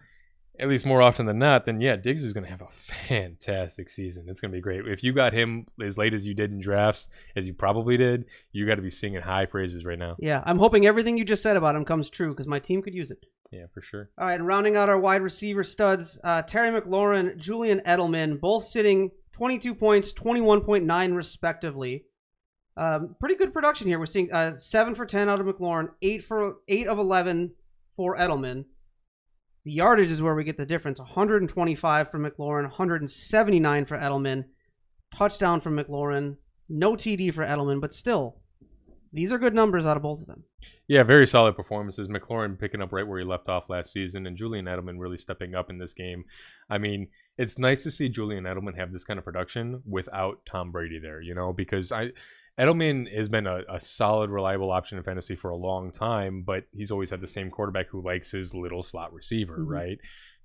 [0.59, 3.89] at least more often than not, then yeah, Diggs is going to have a fantastic
[3.89, 4.25] season.
[4.27, 4.87] It's going to be great.
[4.87, 8.25] If you got him as late as you did in drafts, as you probably did,
[8.51, 10.15] you got to be singing high praises right now.
[10.19, 12.93] Yeah, I'm hoping everything you just said about him comes true because my team could
[12.93, 13.25] use it.
[13.51, 14.09] Yeah, for sure.
[14.17, 18.65] All right, and rounding out our wide receiver studs, uh, Terry McLaurin, Julian Edelman, both
[18.65, 22.03] sitting 22 points, 21.9 respectively.
[22.77, 23.97] Um, pretty good production here.
[23.97, 27.51] We're seeing uh, seven for 10 out of McLaurin, eight for eight of 11
[27.95, 28.65] for Edelman.
[29.69, 34.45] The yardage is where we get the difference: 125 for McLaurin, 179 for Edelman.
[35.13, 36.37] Touchdown for McLaurin,
[36.69, 38.37] no TD for Edelman, but still,
[39.13, 40.43] these are good numbers out of both of them.
[40.87, 42.07] Yeah, very solid performances.
[42.07, 45.53] McLaurin picking up right where he left off last season, and Julian Edelman really stepping
[45.53, 46.23] up in this game.
[46.71, 50.71] I mean, it's nice to see Julian Edelman have this kind of production without Tom
[50.71, 52.07] Brady there, you know, because I
[52.59, 56.65] Edelman has been a, a solid, reliable option in fantasy for a long time, but
[56.75, 59.67] he's always had the same quarterback who likes his little slot receiver, Mhm.
[59.69, 59.97] right?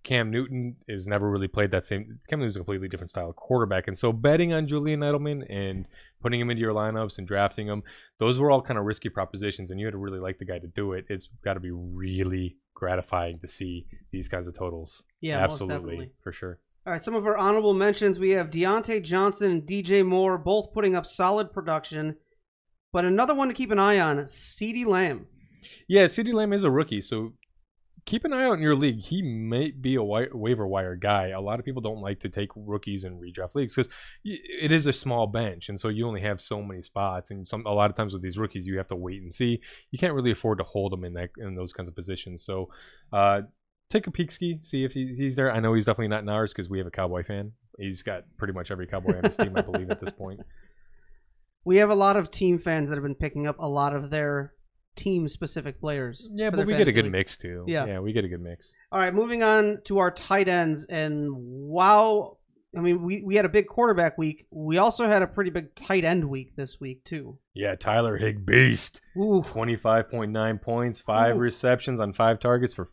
[0.04, 2.20] Cam Newton has never really played that same.
[2.28, 5.88] Cam Newton's a completely different style of quarterback, and so betting on Julian Edelman and
[6.20, 7.82] putting him into your lineups and drafting him,
[8.18, 10.58] those were all kind of risky propositions, and you had to really like the guy
[10.58, 11.06] to do it.
[11.08, 15.04] It's got to be really gratifying to see these kinds of totals.
[15.22, 16.58] Yeah, absolutely, for sure.
[16.86, 20.74] All right, some of our honorable mentions we have Diontae Johnson and DJ Moore both
[20.74, 22.16] putting up solid production.
[22.92, 25.26] But another one to keep an eye on, CeeDee Lamb.
[25.88, 27.32] Yeah, CeeDee Lamb is a rookie, so
[28.04, 29.00] keep an eye out in your league.
[29.00, 31.28] He may be a wi- waiver wire guy.
[31.28, 33.90] A lot of people don't like to take rookies in redraft leagues because
[34.22, 37.30] it is a small bench, and so you only have so many spots.
[37.30, 39.58] And some a lot of times with these rookies, you have to wait and see.
[39.90, 42.44] You can't really afford to hold them in that in those kinds of positions.
[42.44, 42.68] So,
[43.10, 43.40] uh,
[43.90, 45.52] take a peek ski, see if he, he's there.
[45.52, 47.52] I know he's definitely not in ours because we have a Cowboy fan.
[47.78, 50.40] He's got pretty much every Cowboy on his team, I believe, at this point.
[51.66, 54.10] We have a lot of team fans that have been picking up a lot of
[54.10, 54.52] their
[54.96, 56.28] team specific players.
[56.34, 57.12] Yeah, but we get a good league.
[57.12, 57.64] mix too.
[57.66, 57.86] Yeah.
[57.86, 58.72] yeah, we get a good mix.
[58.92, 60.84] All right, moving on to our tight ends.
[60.84, 62.36] And wow,
[62.76, 64.46] I mean, we, we had a big quarterback week.
[64.50, 67.38] We also had a pretty big tight end week this week, too.
[67.54, 69.00] Yeah, Tyler Hig beast.
[69.16, 71.40] Ooh, 25.9 points, five Ooh.
[71.40, 72.90] receptions on five targets for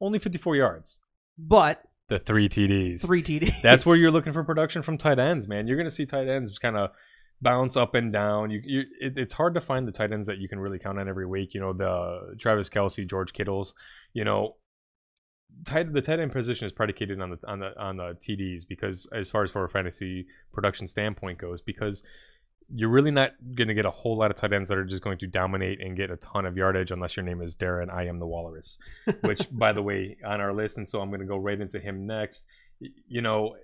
[0.00, 1.00] only 54 yards.
[1.38, 3.00] but The three TDs.
[3.04, 3.62] three TDs.
[3.62, 5.66] That's where you're looking for production from tight ends, man.
[5.66, 6.90] You're going to see tight ends kind of
[7.42, 8.50] bounce up and down.
[8.50, 10.98] You, you it, it's hard to find the tight ends that you can really count
[10.98, 11.54] on every week.
[11.54, 13.74] You know, the Travis Kelce, George Kittles.
[14.12, 14.56] You know,
[15.64, 19.08] tight the tight end position is predicated on the on the on the TDs because
[19.14, 22.02] as far as for a fantasy production standpoint goes, because
[22.72, 25.02] you're really not going to get a whole lot of tight ends that are just
[25.02, 27.92] going to dominate and get a ton of yardage unless your name is Darren.
[27.92, 28.78] I am the Walrus,
[29.22, 31.80] which by the way on our list, and so I'm going to go right into
[31.80, 32.46] him next.
[33.08, 33.56] You know,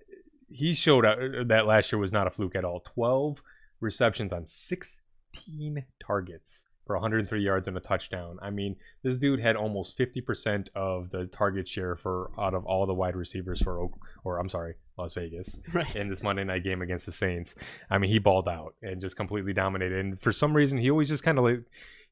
[0.49, 2.81] he showed out uh, that last year was not a fluke at all.
[2.81, 3.42] 12
[3.81, 8.38] receptions on 16 targets for 103 yards and a touchdown.
[8.40, 12.87] I mean, this dude had almost 50% of the target share for out of all
[12.87, 15.96] the wide receivers for Oak, or I'm sorry, Las Vegas right.
[15.96, 17.57] in this Monday night game against the Saints.
[17.90, 19.99] I mean, he balled out and just completely dominated.
[19.99, 21.61] And for some reason, he always just kind of like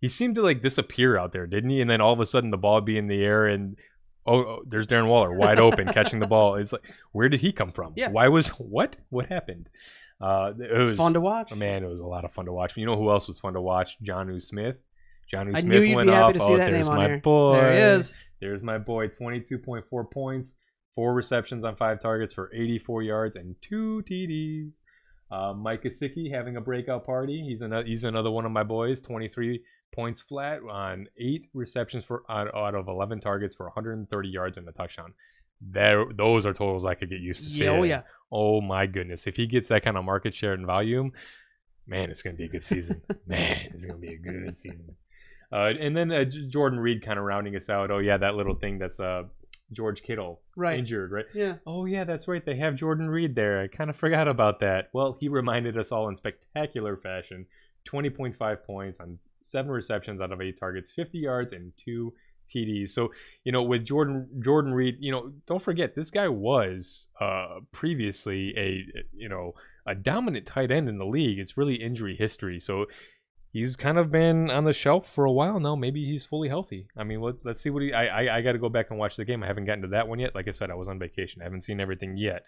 [0.00, 1.80] he seemed to like disappear out there, didn't he?
[1.80, 3.76] And then all of a sudden, the ball would be in the air and.
[4.26, 6.54] Oh, oh, there's Darren Waller wide open catching the ball.
[6.54, 7.92] It's like, where did he come from?
[7.94, 8.08] Yeah.
[8.08, 8.96] Why was what?
[9.10, 9.68] What happened?
[10.24, 11.50] Uh, it was Fun to watch.
[11.52, 12.76] Oh, man, it was a lot of fun to watch.
[12.78, 13.98] You know who else was fun to watch?
[14.02, 14.76] Jonnu Smith.
[15.30, 16.32] Jonnu I Smith knew you'd went be happy off.
[16.32, 17.18] to see oh, that there's name on my here.
[17.18, 17.52] boy.
[17.56, 18.14] There he is.
[18.40, 19.08] There's my boy.
[19.08, 20.54] 22.4 points,
[20.94, 24.80] four receptions on five targets for 84 yards and two TDs.
[25.30, 27.44] Uh, Mike Gesicki having a breakout party.
[27.46, 27.84] He's another.
[27.84, 29.02] He's another one of my boys.
[29.02, 29.62] 23
[29.94, 34.66] points flat on eight receptions for out, out of 11 targets for 130 yards and
[34.68, 35.12] a touchdown.
[35.60, 37.70] There, those are totals I could get used to Yeah, seeing.
[37.70, 38.02] oh, yeah.
[38.32, 39.26] Oh my goodness!
[39.26, 41.12] If he gets that kind of market share and volume,
[41.86, 43.00] man, it's going to be a good season.
[43.26, 44.96] man, it's going to be a good season.
[45.52, 47.90] Uh, and then uh, Jordan Reed kind of rounding us out.
[47.92, 49.22] Oh yeah, that little thing that's uh,
[49.72, 50.78] George Kittle Right.
[50.78, 51.26] injured, right?
[51.32, 51.54] Yeah.
[51.66, 52.44] Oh yeah, that's right.
[52.44, 53.60] They have Jordan Reed there.
[53.60, 54.88] I kind of forgot about that.
[54.92, 57.46] Well, he reminded us all in spectacular fashion.
[57.88, 62.12] 20.5 points on seven receptions out of eight targets, 50 yards and two
[62.52, 62.90] TDs.
[62.90, 63.12] So,
[63.44, 68.52] you know, with Jordan Jordan Reed, you know, don't forget this guy was uh previously
[68.56, 68.84] a
[69.16, 69.54] you know,
[69.86, 71.38] a dominant tight end in the league.
[71.38, 72.58] It's really injury history.
[72.60, 72.86] So,
[73.52, 75.76] he's kind of been on the shelf for a while now.
[75.76, 76.88] Maybe he's fully healthy.
[76.96, 77.92] I mean, let, let's see what he.
[77.92, 79.42] I I, I got to go back and watch the game.
[79.42, 80.34] I haven't gotten to that one yet.
[80.34, 81.40] Like I said, I was on vacation.
[81.40, 82.44] I haven't seen everything yet.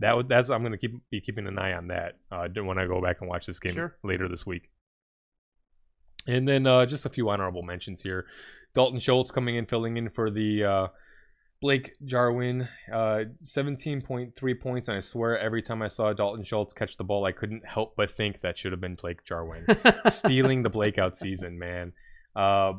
[0.00, 2.86] That would- that's I'm gonna keep be keeping an eye on that uh, when I
[2.86, 3.96] go back and watch this game Sure.
[4.02, 4.70] later this week.
[6.26, 8.26] And then uh, just a few honorable mentions here.
[8.74, 10.86] Dalton Schultz coming in, filling in for the uh,
[11.60, 12.68] Blake Jarwin.
[12.92, 17.24] Uh, 17.3 points, and I swear every time I saw Dalton Schultz catch the ball,
[17.24, 19.66] I couldn't help but think that should have been Blake Jarwin
[20.10, 21.92] stealing the Blakeout season, man.
[22.34, 22.74] Uh,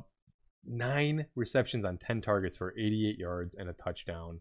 [0.65, 4.39] nine receptions on 10 targets for 88 yards and a touchdown.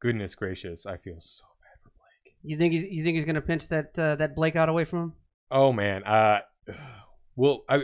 [0.00, 2.34] Goodness gracious, I feel so bad for Blake.
[2.42, 4.98] You think he's you think he's gonna pinch that uh, that Blake out away from
[4.98, 5.12] him?
[5.50, 6.40] Oh man, uh,
[7.36, 7.82] well, I,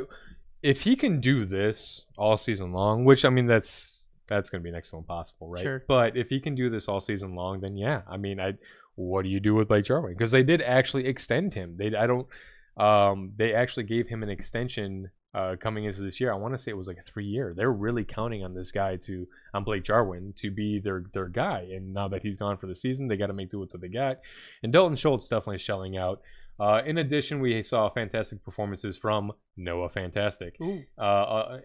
[0.62, 4.70] if he can do this all season long, which I mean that's that's gonna be
[4.70, 5.62] next to impossible, right?
[5.62, 5.84] Sure.
[5.86, 8.54] But if he can do this all season long, then yeah, I mean, I
[8.96, 10.14] what do you do with Blake Jarwin?
[10.14, 11.76] Because they did actually extend him.
[11.76, 12.26] They I don't,
[12.76, 15.10] um, they actually gave him an extension.
[15.34, 17.52] Uh, coming into this year, I want to say it was like a three year.
[17.54, 21.68] They're really counting on this guy to, on Blake Jarwin, to be their their guy.
[21.70, 23.82] And now that he's gone for the season, they got to make do with what
[23.82, 24.20] they got.
[24.62, 26.22] And Dalton Schultz definitely shelling out.
[26.60, 30.56] Uh, in addition, we saw fantastic performances from Noah Fantastic.
[30.98, 31.58] Uh, uh,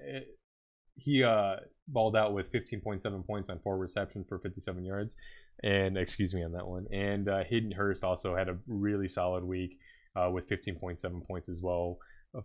[0.96, 1.56] he uh,
[1.88, 5.16] balled out with 15.7 points on four receptions for 57 yards,
[5.64, 6.86] and excuse me on that one.
[6.92, 9.80] And uh, Hayden Hurst also had a really solid week
[10.16, 11.98] uh, with 15.7 points as well.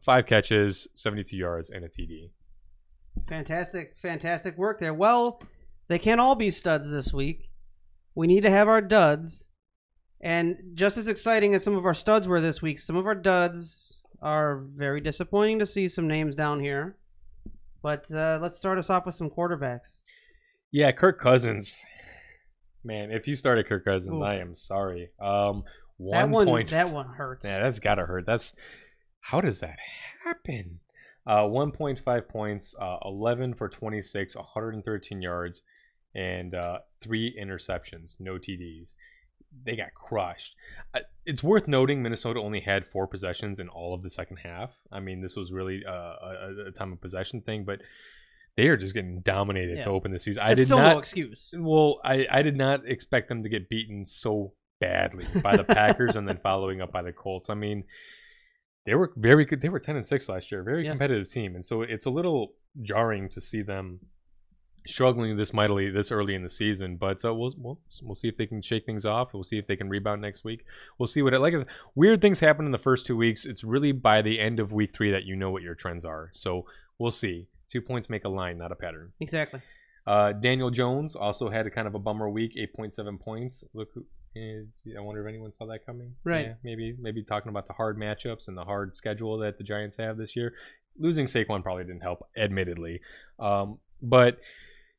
[0.05, 2.31] Five catches, 72 yards, and a TD.
[3.29, 4.95] Fantastic, fantastic work there.
[4.95, 5.43] Well,
[5.89, 7.51] they can't all be studs this week.
[8.15, 9.49] We need to have our duds.
[10.21, 13.15] And just as exciting as some of our studs were this week, some of our
[13.15, 16.97] duds are very disappointing to see some names down here.
[17.83, 20.01] But uh, let's start us off with some quarterbacks.
[20.73, 21.85] Yeah, Kirk Cousins.
[22.85, 24.23] Man, if you started Kirk Cousins, Ooh.
[24.23, 25.11] I am sorry.
[25.21, 25.63] Um,
[25.99, 27.45] That one one, point that one hurts.
[27.45, 28.27] Yeah, that's gotta hurt.
[28.27, 28.55] That's
[29.21, 29.79] how does that
[30.25, 30.81] happen?
[31.27, 35.63] Uh, 1.5 points, uh, 11 for 26, 113 yards,
[36.15, 38.95] and uh, three interceptions, no TDs.
[39.65, 40.55] They got crushed.
[41.27, 44.71] It's worth noting Minnesota only had four possessions in all of the second half.
[44.93, 47.81] I mean, this was really uh, a, a time of possession thing, but
[48.57, 49.83] they are just getting dominated Yeah.
[49.83, 50.43] to open the season.
[50.43, 50.93] I That's did still not.
[50.93, 51.51] no excuse.
[51.57, 56.17] Well, I, I did not expect them to get beaten so badly by the Packers
[56.17, 57.51] and then following up by the Colts.
[57.51, 57.85] I mean,
[58.87, 59.61] they were very good.
[59.61, 60.91] They were ten and six last year, very Yeah.
[60.93, 64.01] competitive team, and so it's a little jarring to see them
[64.89, 66.97] struggling this mightily this early in the season.
[66.97, 69.33] But uh, we'll, we'll we'll see if they can shake things off.
[69.33, 70.65] We'll see if they can rebound next week.
[70.99, 71.55] We'll see what it like.
[71.55, 73.45] I said, Weird things happen in the first two weeks.
[73.45, 76.31] It's really by the end of week three that you know what your trends are.
[76.33, 76.67] So
[76.99, 77.47] we'll see.
[77.69, 79.13] Two points make a line, not a pattern.
[79.21, 79.61] Exactly.
[80.07, 83.63] Uh, Daniel Jones also had a kind of a bummer week, 8.7 points.
[83.75, 84.63] Look, who, eh,
[84.97, 86.15] I wonder if anyone saw that coming.
[86.25, 86.47] Right.
[86.47, 89.99] Yeah, maybe maybe talking about the hard matchups and the hard schedule that the Giants
[89.99, 90.55] have this year.
[90.99, 93.01] Losing Saquon probably didn't help, admittedly.
[93.39, 94.39] Um, but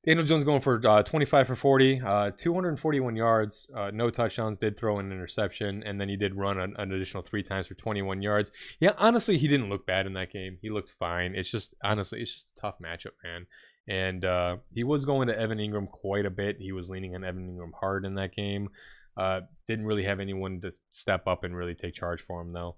[0.06, 4.78] Daniel Jones going for uh, 25 for 40, uh, 241 yards, uh, no touchdowns, did
[4.78, 8.22] throw an interception, and then he did run an, an additional three times for 21
[8.22, 8.50] yards.
[8.80, 10.58] Yeah, honestly, he didn't look bad in that game.
[10.62, 11.36] He looked fine.
[11.36, 13.46] It's just, honestly, it's just a tough matchup, man.
[13.90, 16.58] And uh, he was going to Evan Engram quite a bit.
[16.60, 18.70] He was leaning on Evan Engram hard in that game.
[19.18, 22.76] Uh, didn't really have anyone to step up and really take charge for him, though.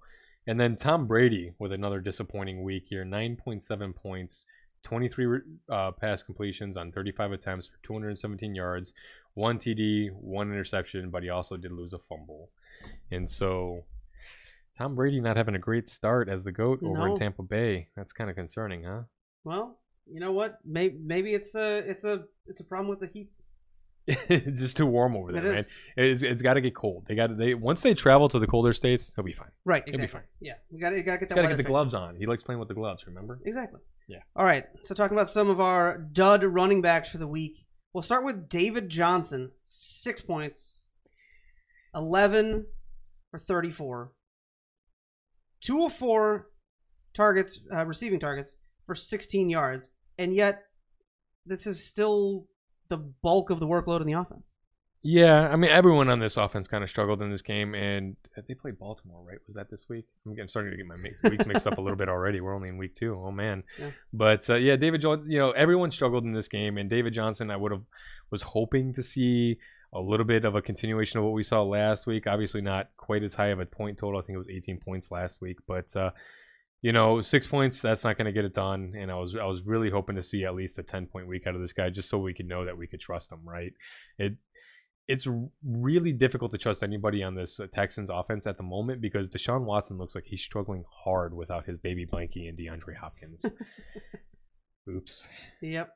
[0.48, 4.44] And then Tom Brady with another disappointing week here 9.7 points,
[4.84, 5.40] 23
[5.70, 8.92] uh, pass completions on 35 attempts for 217 yards,
[9.34, 12.50] one TD, one interception, but he also did lose a fumble.
[13.10, 13.84] And so
[14.76, 17.88] Tom Brady not having a great start as the GOAT over in Tampa Bay.
[17.96, 19.02] That's kind of concerning, huh?
[19.44, 20.58] Well, you know what?
[20.64, 23.30] Maybe maybe it's a it's a it's a problem with the heat.
[24.56, 25.64] just too warm over there, it man.
[25.96, 27.04] It's, it's got to get cold.
[27.06, 29.50] They got they once they travel to the colder states, he'll be fine.
[29.64, 29.84] Right.
[29.86, 30.20] It'll be Exactly.
[30.20, 30.28] fine.
[30.40, 30.54] Yeah.
[30.72, 31.34] We got to got to get that.
[31.36, 32.16] got to get the gloves on.
[32.16, 33.06] He likes playing with the gloves.
[33.06, 33.38] Remember?
[33.44, 33.80] Exactly.
[34.08, 34.18] Yeah.
[34.36, 34.66] All right.
[34.84, 38.48] So talking about some of our dud running backs for the week, we'll start with
[38.48, 40.86] David Johnson, six points,
[41.94, 42.66] eleven
[43.30, 44.12] for thirty-four,
[45.62, 46.48] two of four
[47.14, 50.64] targets, uh, receiving targets for sixteen yards, and yet
[51.46, 52.46] this is still
[52.88, 54.54] the bulk of the workload in the offense.
[55.04, 58.54] Yeah, I mean everyone on this offense kind of struggled in this game, and they
[58.54, 59.38] played Baltimore, right?
[59.46, 60.06] Was that this week?
[60.24, 60.94] I'm, getting, starting to get my
[61.28, 62.40] weeks mixed up a little bit already.
[62.40, 63.20] We're only in week two.
[63.20, 63.90] Oh man, Yeah.
[64.12, 65.02] but uh, yeah, David.
[65.02, 67.82] You know, everyone struggled in this game, and David Johnson, I would have
[68.30, 69.58] was hoping to see
[69.92, 72.28] a little bit of a continuation of what we saw last week.
[72.28, 74.20] Obviously, not quite as high of a point total.
[74.20, 76.10] I think it was 18 points last week, but uh,
[76.80, 78.94] you know, six points that's not going to get it done.
[78.96, 81.46] And I was I was really hoping to see at least a 10 point week
[81.48, 83.40] out of this guy, just so we could know that we could trust him.
[83.44, 83.72] Right?
[84.18, 84.34] It
[85.08, 85.26] it's
[85.64, 89.64] really difficult to trust anybody on this uh, Texans offense at the moment because Deshaun
[89.64, 93.44] Watson looks like he's struggling hard without his baby blankie and DeAndre Hopkins.
[94.88, 95.26] Oops.
[95.60, 95.90] Yep.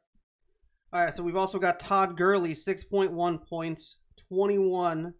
[0.92, 5.14] All right, so we've also got Todd Gurley, 6.1 points, 21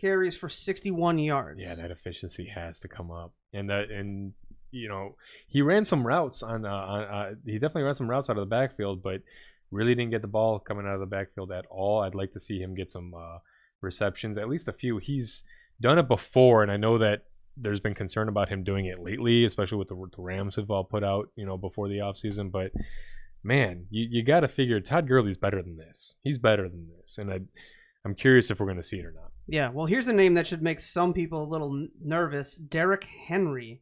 [0.00, 1.60] carries for 61 yards.
[1.62, 4.32] Yeah, that efficiency has to come up, and that and
[4.70, 5.16] you know
[5.48, 6.64] he ran some routes on.
[6.64, 9.22] Uh, on uh, he definitely ran some routes out of the backfield, but
[9.70, 12.02] really didn't get the ball coming out of the backfield at all.
[12.02, 13.38] I'd like to see him get some uh,
[13.80, 14.98] receptions, at least a few.
[14.98, 15.44] He's
[15.80, 17.24] done it before, and I know that
[17.56, 20.84] there's been concern about him doing it lately, especially with the, the Rams have all
[20.84, 22.50] put out, you know, before the offseason.
[22.50, 22.72] But
[23.42, 26.14] man, you, you got to figure Todd Gurley's better than this.
[26.22, 27.40] He's better than this, and I,
[28.04, 29.32] I'm curious if we're going to see it or not.
[29.46, 33.80] Yeah, well, here's a name that should make some people a little nervous Derrick Henry,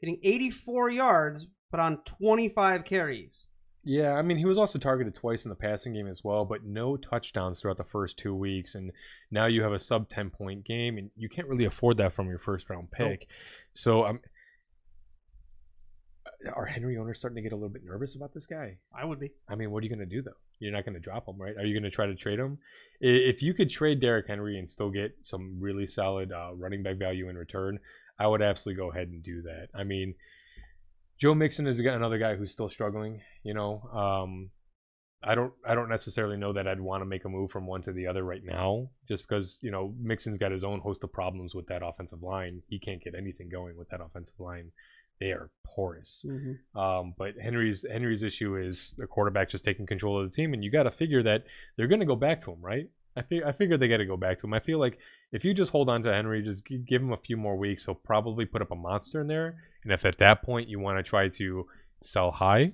[0.00, 3.46] getting 84 yards, but on 25 carries.
[3.88, 6.64] Yeah, I mean, he was also targeted twice in the passing game as well, but
[6.64, 8.74] no touchdowns throughout the first two weeks.
[8.74, 8.90] And
[9.30, 12.28] now you have a sub 10 point game, and you can't really afford that from
[12.28, 13.28] your first round pick.
[13.74, 14.18] So, um,
[16.52, 18.76] are Henry owners starting to get a little bit nervous about this guy?
[18.92, 19.30] I would be.
[19.48, 20.32] I mean, what are you going to do, though?
[20.58, 21.56] You're not going to drop him, right?
[21.56, 22.58] Are you going to try to trade him?
[23.00, 26.96] If you could trade Derrick Henry and still get some really solid uh, running back
[26.96, 27.78] value in return,
[28.18, 29.68] I would absolutely go ahead and do that.
[29.72, 30.16] I mean,
[31.18, 33.20] Joe Mixon is another guy who's still struggling.
[33.42, 34.50] You know, um,
[35.22, 37.82] I don't I don't necessarily know that I'd want to make a move from one
[37.82, 41.12] to the other right now, just because you know Mixon's got his own host of
[41.12, 42.62] problems with that offensive line.
[42.68, 44.70] He can't get anything going with that offensive line.
[45.18, 46.24] They are porous.
[46.28, 46.78] Mm-hmm.
[46.78, 50.62] Um, but Henry's Henry's issue is the quarterback just taking control of the team, and
[50.62, 51.44] you got to figure that
[51.76, 52.88] they're going to go back to him, right?
[53.16, 54.52] I fig- I figure they got to go back to him.
[54.52, 54.98] I feel like
[55.36, 57.94] if you just hold on to Henry, just give him a few more weeks, he'll
[57.94, 59.56] probably put up a monster in there.
[59.84, 61.66] And if at that point you want to try to
[62.02, 62.72] sell high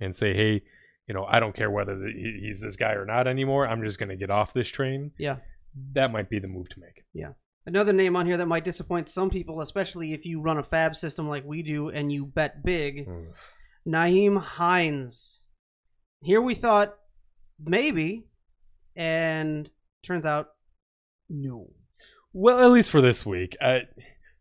[0.00, 0.62] and say, hey,
[1.08, 3.66] you know, I don't care whether the, he's this guy or not anymore.
[3.66, 5.12] I'm just going to get off this train.
[5.18, 5.36] Yeah.
[5.94, 7.04] That might be the move to make.
[7.14, 7.30] Yeah.
[7.66, 10.94] Another name on here that might disappoint some people, especially if you run a fab
[10.94, 13.08] system like we do and you bet big.
[13.08, 13.28] Mm.
[13.88, 15.42] Nyheim Hines.
[16.22, 16.94] Here we thought
[17.58, 18.26] maybe,
[18.94, 19.70] and
[20.04, 20.48] turns out
[21.30, 21.70] no.
[22.34, 23.56] Well, at least for this week.
[23.62, 23.82] I,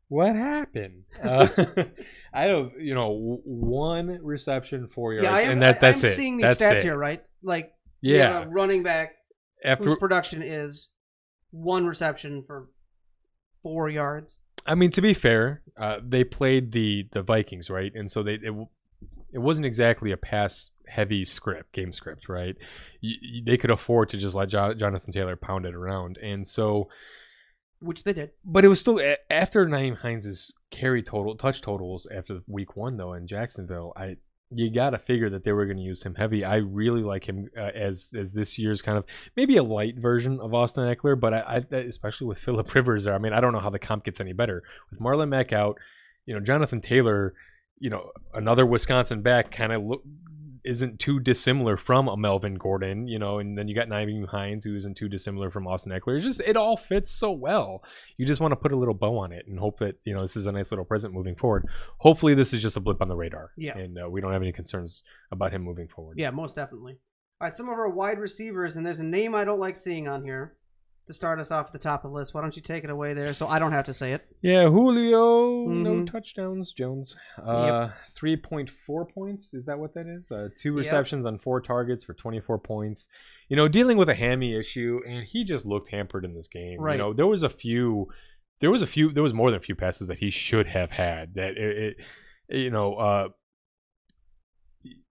[0.10, 1.04] what happened?
[1.24, 1.48] Uh,
[2.34, 6.14] I don't, you know, one reception, four yards, Yeah, am, and that, that's I'm it.
[6.14, 6.84] seeing these that's stats it.
[6.84, 7.22] here, right?
[7.44, 8.40] Like, Yeah.
[8.40, 9.12] have a running back
[9.64, 10.90] After, whose production is
[11.52, 12.70] one reception for
[13.62, 14.40] four yards.
[14.66, 17.92] I mean, to be fair, uh, they played the the Vikings, right?
[17.94, 18.54] And so they it,
[19.32, 22.56] it wasn't exactly a pass heavy script, game script, right?
[23.46, 26.90] They could afford to just let jo- Jonathan Taylor pound it around, and so.
[27.84, 28.32] Which they did.
[28.46, 33.14] But it was still after Nyheim Hines' carry total, touch totals after week one though
[33.14, 33.94] in Jacksonville.
[33.96, 34.18] I
[34.56, 36.44] you got to figure that they were going to use him heavy.
[36.44, 40.40] I really like him uh, as as this year's kind of maybe a light version
[40.40, 43.16] of Austin Ekeler, but I, I especially with Philip Rivers there.
[43.16, 45.78] I mean, I don't know how the comp gets any better with Marlon Mack out.
[46.26, 47.34] You know, Jonathan Taylor.
[47.80, 50.04] You know, another Wisconsin back kind of look
[50.66, 54.64] isn't too dissimilar from a Melvin Gordon, you know, and then you got Nyheim Hines
[54.64, 56.18] who isn't too dissimilar from Austin Ekeler.
[56.18, 57.84] It's just it all fits so well.
[58.18, 60.22] You just want to put a little bow on it and hope that you know
[60.22, 61.68] this is a nice little present moving forward.
[61.98, 63.52] Hopefully, this is just a blip on the radar.
[63.58, 63.78] Yeah.
[63.78, 66.18] and uh, we don't have any concerns about him moving forward.
[66.18, 66.98] Yeah, most definitely.
[67.42, 70.08] All right, some of our wide receivers, and there's a name I don't like seeing
[70.08, 70.56] on here
[71.06, 72.34] to start us off at the top of the list.
[72.34, 74.26] Why don't you take it away there so I don't have to say it?
[74.42, 76.12] Yeah, Julio, no Mhm.
[76.12, 76.72] touchdowns.
[76.72, 79.54] Jones, uh, three point four points.
[79.54, 80.32] Is that what that is?
[80.32, 80.78] Uh, two Yep.
[80.78, 83.08] receptions on four targets for twenty four points.
[83.50, 86.80] You know, dealing with a hammy issue, and he just looked hampered in this game.
[86.80, 86.94] Right.
[86.94, 88.08] You know, there was a few,
[88.62, 90.92] there was a few, there was more than a few passes that he should have
[90.92, 91.34] had.
[91.36, 91.98] That it,
[92.50, 93.30] it you know, uh,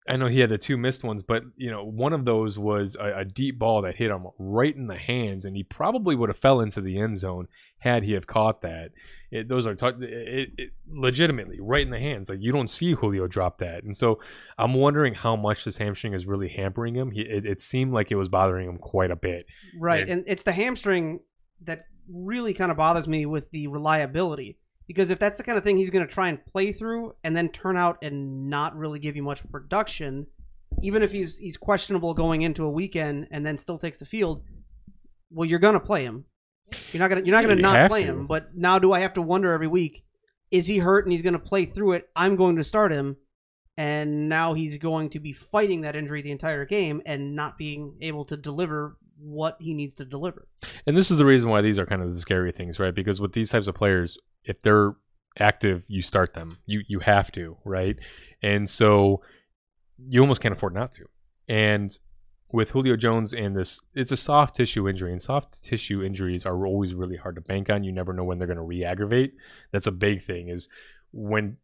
[0.09, 2.95] I know he had the two missed ones, but you know, one of those was
[2.99, 6.29] a, a deep ball that hit him right in the hands, and he probably would
[6.29, 8.91] have fell into the end zone had he have caught that.
[9.29, 12.29] It, those are tou- it, it, legitimately right in the hands.
[12.29, 14.19] Like you don't see Julio drop that, and so
[14.57, 17.11] I'm wondering how much this hamstring is really hampering him.
[17.11, 19.45] He, it, it seemed like it was bothering him quite a bit.
[19.79, 20.13] Right, Yeah.
[20.13, 21.19] and it's the hamstring
[21.65, 24.57] that really kind of bothers me with the reliability.
[24.91, 27.33] Because if that's the kind of thing he's going to try and play through and
[27.33, 30.27] then turn out and not really give you much production,
[30.81, 34.43] even if he's he's questionable going into a weekend and then still takes the field,
[35.29, 36.25] well, you're going to play him.
[36.91, 38.11] You're not gonna you're not gonna you not play to.
[38.11, 38.27] him.
[38.27, 40.03] But now, do I have to wonder every week?
[40.51, 42.09] Is he hurt and he's going to play through it?
[42.13, 43.15] I'm going to start him,
[43.77, 47.95] and now he's going to be fighting that injury the entire game and not being
[48.01, 50.49] able to deliver what he needs to deliver.
[50.85, 52.93] And this is the reason why these are kind of the scary things, right?
[52.93, 54.95] Because with these types of players, if they're
[55.39, 56.57] active, you start them.
[56.65, 57.97] You you have to, right?
[58.41, 59.21] And so
[59.97, 61.05] you almost can't afford not to.
[61.47, 61.97] And
[62.51, 66.65] with Julio Jones and this, it's a soft tissue injury, and soft tissue injuries are
[66.65, 67.83] always really hard to bank on.
[67.83, 69.33] You never know when they're going to re-aggravate.
[69.71, 70.49] That's a big thing.
[70.49, 70.67] Is
[71.11, 71.57] when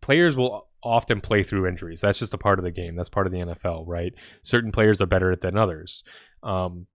[0.00, 2.02] players will often play through injuries.
[2.02, 2.94] That's just a part of the game.
[2.94, 4.12] That's part of the NFL, right?
[4.42, 6.02] Certain players are better at than others.
[6.42, 6.86] Um,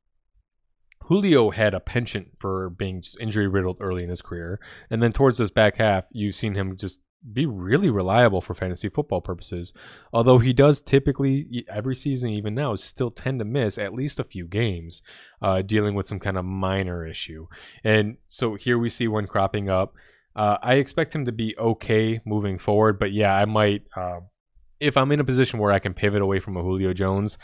[1.10, 4.60] Julio had a penchant for being injury riddled early in his career,
[4.92, 7.00] and then towards this back half, you've seen him just
[7.34, 9.74] be really reliable for fantasy football purposes.
[10.14, 14.24] Although he does typically every season, even now, still tend to miss at least a
[14.24, 15.02] few games,
[15.42, 17.48] uh, dealing with some kind of minor issue.
[17.84, 19.96] And so here we see one cropping up.
[20.36, 23.82] Uh, I expect him to be okay moving forward, but yeah, I might.
[23.98, 24.20] Uh,
[24.80, 27.38] if I'm in a position where I can pivot away from a Julio Jones,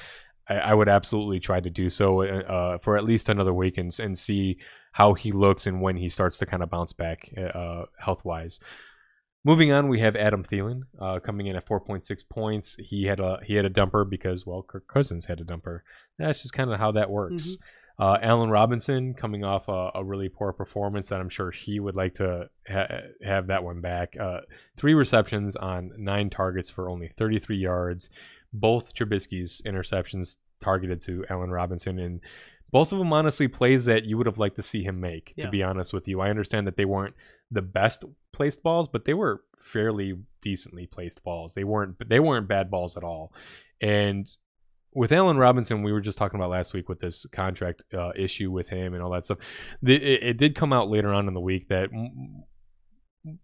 [0.48, 3.98] I, I would absolutely try to do so uh, for at least another week and,
[4.00, 4.58] and see
[4.92, 8.60] how he looks and when he starts to kind of bounce back uh, health wise.
[9.44, 12.76] Moving on, we have Adam Thielen uh, coming in at 4.6 points.
[12.80, 15.82] He had a he had a dumper because well, Kirk Cousins had a dumper.
[16.18, 17.50] That's just kind of how that works.
[17.50, 17.58] Mhm.
[17.98, 21.96] Uh, Allen Robinson coming off a, a really poor performance, and I'm sure he would
[21.96, 24.18] like to ha- have that one back.
[24.20, 24.42] Uh,
[24.78, 28.10] three receptions on nine targets for only 33 yards.
[28.60, 32.22] Both Trubisky's interceptions targeted to Allen Robinson, and
[32.72, 35.34] both of them honestly plays that you would have liked to see him make.
[35.38, 37.16] To be honest with you, I understand that they weren't
[37.52, 41.54] the best placed balls, but they were fairly decently placed balls.
[41.54, 43.34] They weren't they weren't bad balls at all.
[43.82, 44.28] And
[44.94, 48.50] with Allen Robinson, we were just talking about last week with this contract uh, issue
[48.50, 49.40] with him and all that stuff.
[49.82, 51.90] The, it, it did come out later on in the week that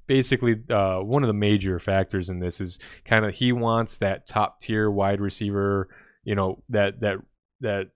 [0.07, 4.27] basically uh, one of the major factors in this is kind of he wants that
[4.27, 5.89] top tier wide receiver,
[6.23, 7.17] you know, that that
[7.61, 7.89] that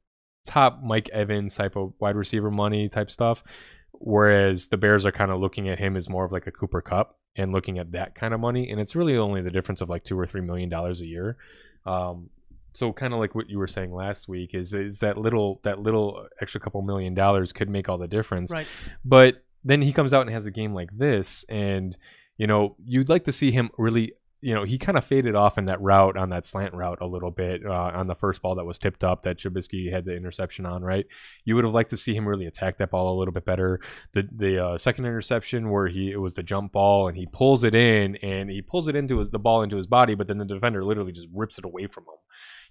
[0.45, 3.43] top Mike Evans type of wide receiver money type stuff.
[3.91, 6.81] Whereas the Bears are kind of looking at him as more of like a Cooper
[6.81, 9.89] Kupp and looking at that kind of money, and it's really only the difference of
[9.89, 11.37] like two or three million dollars a year.
[11.85, 12.29] Um,
[12.73, 15.79] so kind of like what you were saying last week is is that little that
[15.79, 18.51] little extra couple million dollars could make all the difference.
[18.51, 18.67] Right.
[19.03, 21.97] But then he comes out and has a game like this, and
[22.37, 24.13] you know you'd like to see him really
[24.45, 27.07] you know, he kind of faded off in that route on that slant route a
[27.07, 30.15] little bit uh, on the first ball that was tipped up that Trubisky had the
[30.15, 30.83] interception on.
[30.83, 31.07] Right,
[31.45, 33.79] you would have liked to see him really attack that ball a little bit better.
[34.13, 37.63] The the uh, second interception where he it was the jump ball and he pulls
[37.63, 40.37] it in and he pulls it into his, the ball into his body, but then
[40.37, 42.19] the defender literally just rips it away from him.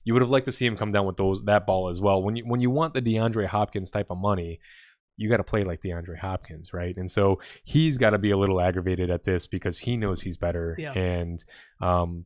[0.05, 2.23] You would have liked to see him come down with those that ball as well.
[2.23, 4.61] When you when you want the DeAndre Hopkins type of money,
[5.17, 6.97] you got to play like DeAndre Hopkins, right?
[6.97, 10.37] And so he's got to be a little aggravated at this because he knows he's
[10.37, 10.77] better.
[10.79, 10.93] Yeah.
[10.93, 11.45] And,
[11.81, 12.25] um,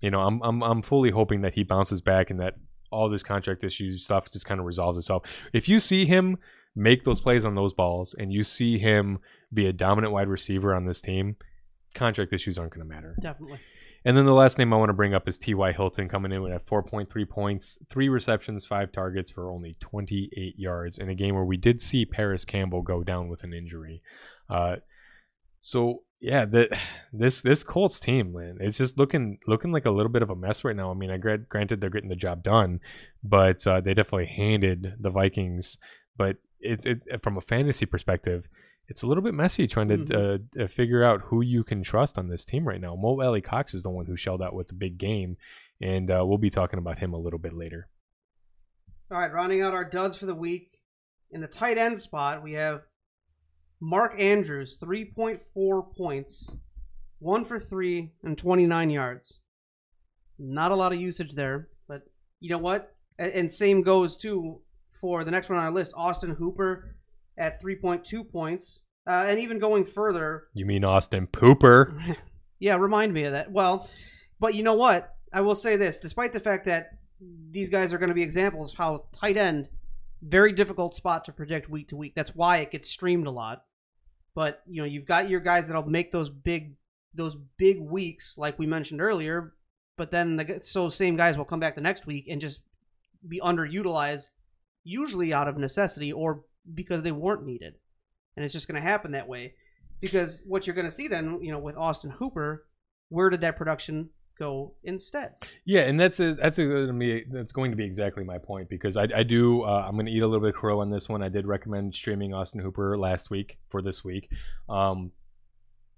[0.00, 2.54] you know, I'm, I'm, I'm fully hoping that he bounces back and that
[2.90, 5.24] all this contract issues stuff just kind of resolves itself.
[5.52, 6.38] If you see him
[6.74, 9.18] make those plays on those balls and you see him
[9.52, 11.36] be a dominant wide receiver on this team,
[11.94, 13.16] contract issues aren't going to matter.
[13.20, 13.60] Definitely.
[14.04, 15.72] And then the last name I want to bring up is T.Y.
[15.72, 21.08] Hilton coming in at 4.3 points, three receptions, five targets for only 28 yards in
[21.08, 24.02] a game where we did see Parris Campbell go down with an injury.
[24.50, 24.76] Uh,
[25.60, 26.76] so yeah, the,
[27.12, 30.36] this this Colts team, man, it's just looking looking like a little bit of a
[30.36, 30.90] mess right now.
[30.90, 32.80] I mean, I grant, granted they're getting the job done,
[33.22, 35.78] but uh, they definitely handed the Vikings.
[36.16, 38.46] But it's it, from a fantasy perspective,
[38.92, 40.58] it's a little bit messy trying to Mhm.
[40.60, 42.94] uh, uh, figure out who you can trust on this team right now.
[42.94, 45.38] Mo Alie-Cox is the one who shelled out with the big game,
[45.80, 47.88] and uh, we'll be talking about him a little bit later.
[49.10, 50.78] All right, rounding out our duds for the week.
[51.30, 52.82] In the tight end spot, we have
[53.80, 56.54] Mark Andrews, 3.4 points,
[57.18, 59.40] one for three, and 29 yards.
[60.38, 62.02] Not a lot of usage there, but
[62.40, 62.94] you know what?
[63.18, 64.60] And same goes too
[64.92, 66.96] for the next one on our list, Austin Hooper
[67.36, 68.82] at 3.2 points.
[69.06, 72.16] Uh, and even going further, You mean Austin Pooper?
[72.60, 73.50] yeah, remind me of that.
[73.50, 73.88] Well,
[74.38, 75.16] but you know what?
[75.32, 76.90] I will say this: despite the fact that
[77.50, 79.68] these guys are going to be examples of how tight end,
[80.22, 82.14] very difficult spot to predict week to week.
[82.14, 83.64] That's why it gets streamed a lot.
[84.34, 86.76] But you know, you've got your guys that'll make those big,
[87.14, 89.54] those big weeks, like we mentioned earlier.
[89.96, 92.60] But then the so same guys will come back the next week and just
[93.28, 94.28] be underutilized,
[94.84, 96.44] usually out of necessity or
[96.74, 97.74] because they weren't needed,
[98.36, 99.54] and it's just going to happen that way
[100.02, 102.66] because what you're going to see then, you know, with Austin Hooper,
[103.08, 105.34] where did that production go instead?
[105.64, 109.06] Yeah, and that's a, that's a, that's going to be exactly my point because I,
[109.14, 111.22] I do uh, I'm going to eat a little bit of crow on this one.
[111.22, 114.28] I did recommend streaming Austin Hooper last week for this week.
[114.68, 115.12] Um,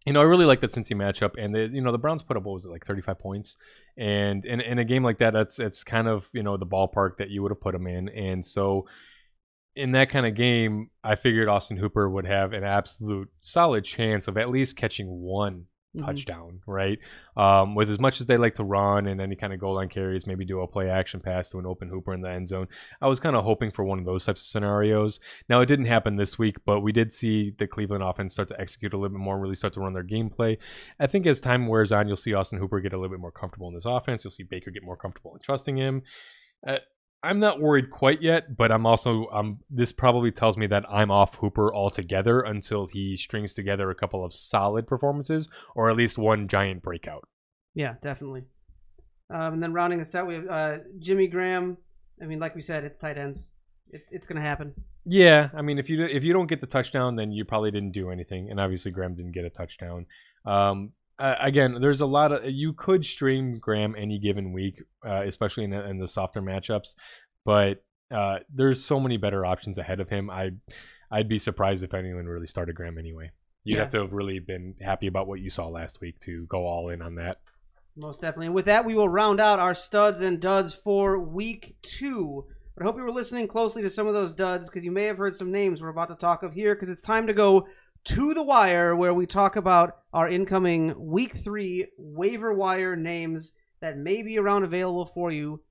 [0.05, 2.37] you know, I really like that Cincy matchup, and the you know the Browns put
[2.37, 3.57] up what was it like 35 points,
[3.97, 7.17] and in in a game like that, that's it's kind of you know the ballpark
[7.17, 8.87] that you would have put them in, and so
[9.77, 14.29] in that kind of game, I figured Austin Hooper would have an absolute solid chance
[14.29, 15.67] of at least catching one
[15.97, 16.07] Mhm.
[16.07, 16.99] touchdown, right?
[17.37, 19.89] Um, with as much as they like to run and any kind of goal line
[19.89, 22.67] carries, maybe do a play action pass to an open Hooper in the end zone.
[23.01, 25.21] I was kind of hoping for one of those types of scenarios.
[25.49, 28.61] Now it didn't happen this week, but we did see the Cleveland offense start to
[28.61, 30.59] execute a little bit more, really start to run their gameplay.
[30.99, 33.31] I think as time wears on, you'll see Austin Hooper get a little bit more
[33.33, 34.25] comfortable in this offense.
[34.25, 36.03] You'll see Baker get more comfortable in trusting him.
[36.67, 36.79] Uh,
[37.25, 41.11] I'm not worried quite yet, but I'm also um this probably tells me that I'm
[41.11, 46.19] off Hooper altogether until he strings together a couple of solid performances or at least
[46.19, 47.27] one giant breakout.
[47.75, 48.45] Yeah, definitely.
[49.31, 51.79] Um, and then rounding us out, we have uh, Jimmy Graham.
[52.23, 53.49] I mean, like we said, it's tight ends.
[53.89, 54.75] It, it's going to happen.
[55.07, 57.93] Yeah, I mean if you if you don't get the touchdown, then you probably didn't
[57.93, 60.07] do anything, and obviously Graham didn't get a touchdown.
[60.47, 65.23] Um, uh, again, there's a lot of you could stream Graham any given week, uh,
[65.27, 66.95] especially in the, in the softer matchups,
[67.45, 70.31] but uh, there's so many better options ahead of him.
[70.31, 70.53] I
[71.11, 73.31] I'd be surprised if anyone really started Graham anyway.
[73.63, 73.83] You'd Yeah.
[73.83, 76.89] have to have really been happy about what you saw last week to go all
[76.91, 77.39] in on that.
[77.97, 78.47] Most definitely.
[78.47, 82.45] And with that, we will round out our studs and duds for week two.
[82.77, 85.05] But I hope you were listening closely to some of those duds because you may
[85.05, 87.69] have heard some names we're about to talk of here because it's time to go
[88.05, 93.97] to the wire where we talk about our incoming week three waiver wire names that
[93.97, 95.63] may be around available for you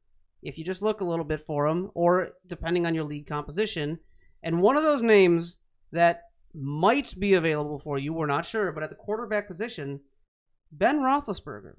[0.41, 3.99] if you just look a little bit for them or depending on your league composition.
[4.41, 5.57] And one of those names
[5.91, 6.23] that
[6.53, 10.01] might be available for you, we're not sure, but at the quarterback position,
[10.71, 11.75] Ben Roethlisberger.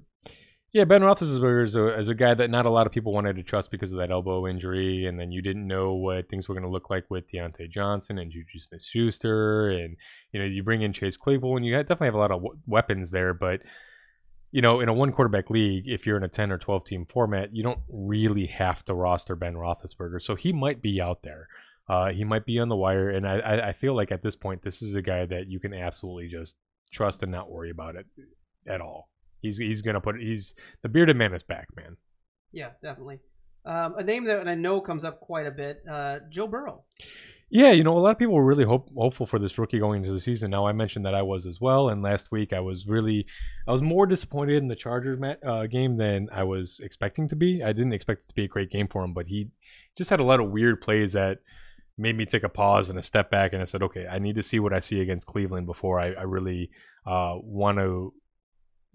[0.75, 3.37] Yeah, Ben Roethlisberger is a, is a guy that not a lot of people wanted
[3.37, 6.53] to trust because of that elbow injury, and then you didn't know what things were
[6.53, 9.95] going to look like with Diontae Johnson and Juju Smith-Schuster, and
[10.33, 12.59] you know you bring in Chase Claypool, and you definitely have a lot of w-
[12.67, 13.61] weapons there, but
[14.51, 17.05] you know in a one quarterback league, if you're in a ten or twelve team
[17.05, 21.47] format, you don't really have to roster Ben Roethlisberger, so he might be out there.
[21.87, 24.35] Uh, he might be on the wire, and I, I, I feel like at this
[24.35, 26.57] point, this is a guy that you can absolutely just
[26.91, 28.07] trust and not worry about it
[28.67, 29.07] at all.
[29.45, 31.97] He's he's gonna put he's the bearded man is back, man.
[32.51, 33.19] Yeah, definitely.
[33.65, 36.83] Um, a name that I know comes up quite a bit, uh, Joe Burrow.
[37.49, 40.01] Yeah, you know, a lot of people were really hope, hopeful for this rookie going
[40.01, 40.49] into the season.
[40.49, 43.27] Now, I mentioned that I was as well, and last week I was really,
[43.67, 47.63] I was more disappointed in the Chargers uh, game than I was expecting to be.
[47.63, 49.49] I didn't expect it to be a great game for him, but he
[49.95, 51.39] just had a lot of weird plays that
[51.97, 54.35] made me take a pause and a step back, and I said, okay, I need
[54.35, 56.71] to see what I see against Cleveland before I, I really
[57.05, 58.11] uh, want to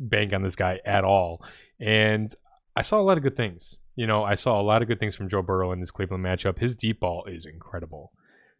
[0.00, 1.44] bank on this guy at all.
[1.78, 2.34] And
[2.74, 3.78] I saw a lot of good things.
[3.96, 6.24] You know, I saw a lot of good things from Joe Burrow in this Cleveland
[6.24, 6.58] matchup.
[6.58, 8.12] His deep ball is incredible.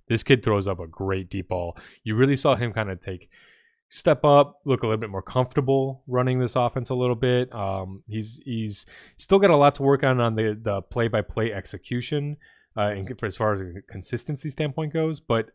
[0.09, 1.77] This kid throws up a great deep ball.
[2.05, 3.31] You really saw him kind of take
[3.91, 7.53] step up, look a little bit more comfortable running this offense a little bit.
[7.55, 8.87] Um, he's he's
[9.17, 12.37] still got a lot to work on on the the play by play execution,
[12.77, 15.21] uh, and as far as consistency standpoint goes.
[15.21, 15.51] But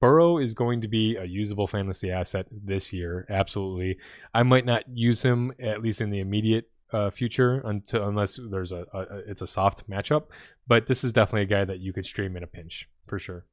[0.00, 3.26] Burrow is going to be a usable fantasy asset this year.
[3.28, 3.98] Absolutely,
[4.32, 8.72] I might not use him at least in the immediate uh, future until unless there's
[8.72, 10.24] a, a it's a soft matchup.
[10.66, 13.46] But this is definitely a guy that you could stream in a pinch for sure.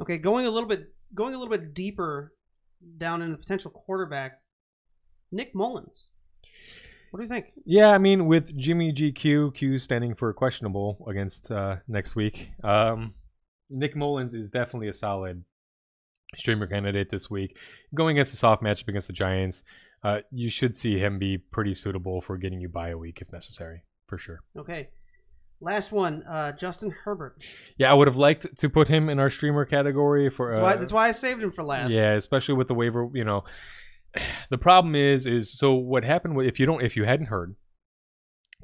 [0.00, 2.32] Okay, going a little bit going a little bit deeper
[2.96, 4.38] down into potential quarterbacks.
[5.30, 6.10] Nick Mullens.
[7.10, 7.52] What do you think?
[7.64, 13.14] Yeah, I mean, with Jimmy GQ, Q standing for questionable against uh, next week, um,
[13.70, 15.44] Nick Mullens is definitely a solid
[16.36, 17.56] streamer candidate this week.
[17.94, 19.62] Going against a soft matchup against the Giants,
[20.02, 23.32] uh, you should see him be pretty suitable for getting you by a week if
[23.32, 24.40] necessary, for sure.
[24.56, 24.88] Okay.
[25.60, 27.36] Last one, uh, Justin Herbert.
[27.78, 30.48] Yeah, I would have liked to put him in our streamer category for.
[30.48, 31.92] That's, uh, why, that's why I saved him for last.
[31.92, 33.08] Yeah, especially with the waiver.
[33.14, 33.44] You know,
[34.50, 37.54] the problem is, is so what happened with if you don't, if you hadn't heard,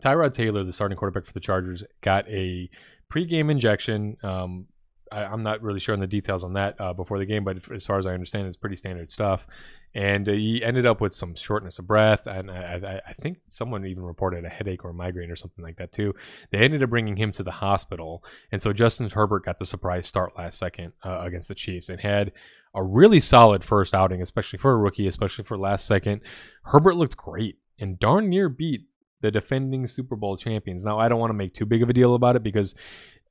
[0.02, 2.68] Tyrod Taylor, the starting quarterback for the Chargers, got a
[3.10, 4.16] pregame injection.
[4.22, 4.66] Um,
[5.10, 7.58] I, am not really sure on the details on that uh, before the game, but
[7.72, 9.46] as far as I understand, it's pretty standard stuff.
[9.94, 13.38] And uh, he ended up with some shortness of breath, and I, I, I, think
[13.48, 16.14] someone even reported a headache or a migraine or something like that too.
[16.50, 20.06] They ended up bringing him to the hospital, and so Justin Herbert got the surprise
[20.06, 22.32] start last second uh, against the Chiefs and had
[22.72, 26.20] a really solid first outing, especially for a rookie, especially for last second.
[26.62, 28.82] Herbert looked great and darn near beat
[29.20, 30.84] the defending Super Bowl champions.
[30.84, 32.74] Now, I don't want to make too big of a deal about it because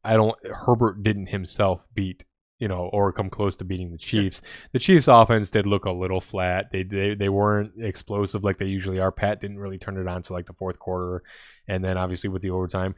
[0.04, 0.36] I don't.
[0.46, 2.24] Herbert didn't himself beat
[2.60, 4.42] you know, or come close to beating the Chiefs.
[4.44, 4.70] Sure.
[4.74, 6.72] The Chiefs' offense did look a little flat.
[6.72, 9.12] They, they they weren't explosive like they usually are.
[9.12, 11.24] Pat didn't really turn it on to like the fourth quarter,
[11.68, 12.96] and then obviously with the overtime.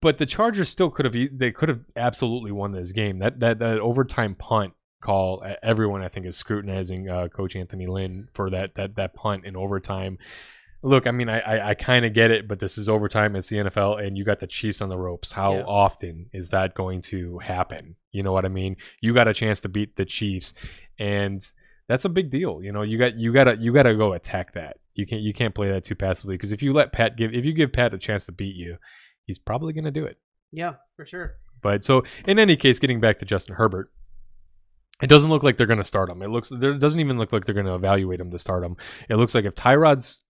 [0.00, 1.14] But the Chargers still could have.
[1.32, 3.20] They could have absolutely won this game.
[3.20, 5.44] That that that overtime punt call.
[5.62, 9.56] Everyone I think is scrutinizing uh, Coach Anthony Lynn for that that that punt in
[9.56, 10.18] overtime
[10.82, 13.36] look, I mean, I I, I kind of get it, but this is overtime.
[13.36, 15.32] It's the NFL, and you got the Chiefs on the ropes.
[15.32, 15.64] How yeah.
[15.66, 17.96] often is that going to happen?
[18.12, 18.76] You know what I mean?
[19.00, 20.54] You got a chance to beat the Chiefs,
[20.98, 21.44] and
[21.88, 22.62] that's a big deal.
[22.62, 24.78] You know, you got you gotta you gotta go attack that.
[24.94, 27.44] You can't you can't play that too passively because if you let Pat give if
[27.44, 28.78] you give Pat a chance to beat you,
[29.24, 30.18] he's probably gonna do it.
[30.52, 31.36] Yeah, for sure.
[31.62, 33.90] But so in any case, getting back to Justin Herbert,
[35.02, 36.22] it doesn't look like they're going to start him.
[36.22, 38.76] It looks there doesn't even look like they're going to evaluate him to start him.
[39.08, 40.24] It looks like if Tyrod's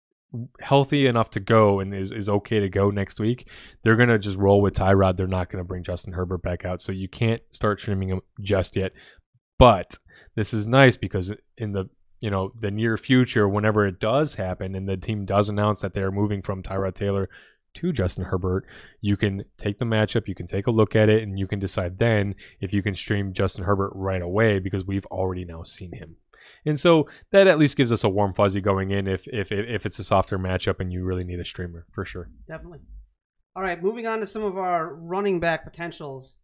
[0.60, 3.48] healthy enough to go and is, is okay to go next week,
[3.82, 5.16] they're going to just roll with Tyrod.
[5.16, 6.80] They're not going to bring Justin Herbert back out.
[6.80, 8.92] So you can't start streaming him just yet.
[9.58, 9.98] But
[10.34, 11.88] this is nice because in the
[12.20, 15.94] you know the near future, whenever it does happen and the team does announce that
[15.94, 17.28] they're moving from Tyrod Taylor
[17.74, 18.66] to Justin Herbert,
[19.00, 21.58] you can take the matchup, you can take a look at it, and you can
[21.58, 25.92] decide then if you can stream Justin Herbert right away because we've already now seen
[25.92, 26.16] him.
[26.64, 29.86] And so that at least gives us a warm fuzzy going in if if if
[29.86, 32.28] it's a softer matchup and you really need a streamer for sure.
[32.48, 32.80] Definitely.
[33.54, 36.36] All right, moving on to some of our running back potentials.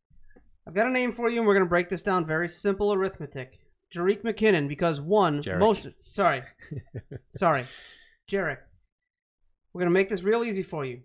[0.67, 2.25] I've got a name for you, and we're going to break this down.
[2.25, 3.59] Very simple arithmetic.
[3.95, 5.59] Jerick McKinnon, because one, Jerick.
[5.59, 6.43] most sorry,
[7.29, 7.67] sorry,
[8.31, 8.59] Jerick.
[9.73, 11.01] We're going to make this real easy for you,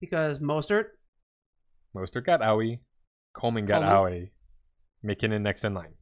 [0.00, 0.86] because Mostert.
[1.96, 2.80] Mostert got Owie.
[3.34, 4.30] Coleman got Coleman.
[5.04, 5.16] Owie.
[5.16, 5.94] McKinnon next in line.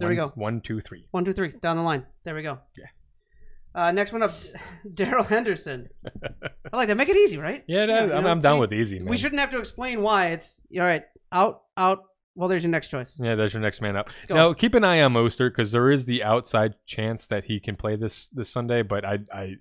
[0.00, 0.32] There one, we go.
[0.34, 1.06] One, two, three.
[1.10, 1.52] One, two, three.
[1.60, 2.06] Down the line.
[2.24, 2.58] There we go.
[2.76, 2.86] Yeah.
[3.74, 4.32] Uh, next one up,
[4.94, 5.88] Darrell Henderson.
[6.72, 6.96] I like that.
[6.96, 7.62] Make it easy, right?
[7.68, 8.98] Yeah, no, yeah I'm, I'm down with easy.
[8.98, 9.08] Man.
[9.08, 11.04] We shouldn't have to explain why it's all right.
[11.30, 12.04] Out, out.
[12.34, 13.18] Well, there's your next choice.
[13.22, 14.08] Yeah, there's your next man up.
[14.26, 17.60] Go now, keep an eye on Mostert because there is the outside chance that he
[17.60, 18.82] can play this this Sunday.
[18.82, 19.56] But I, I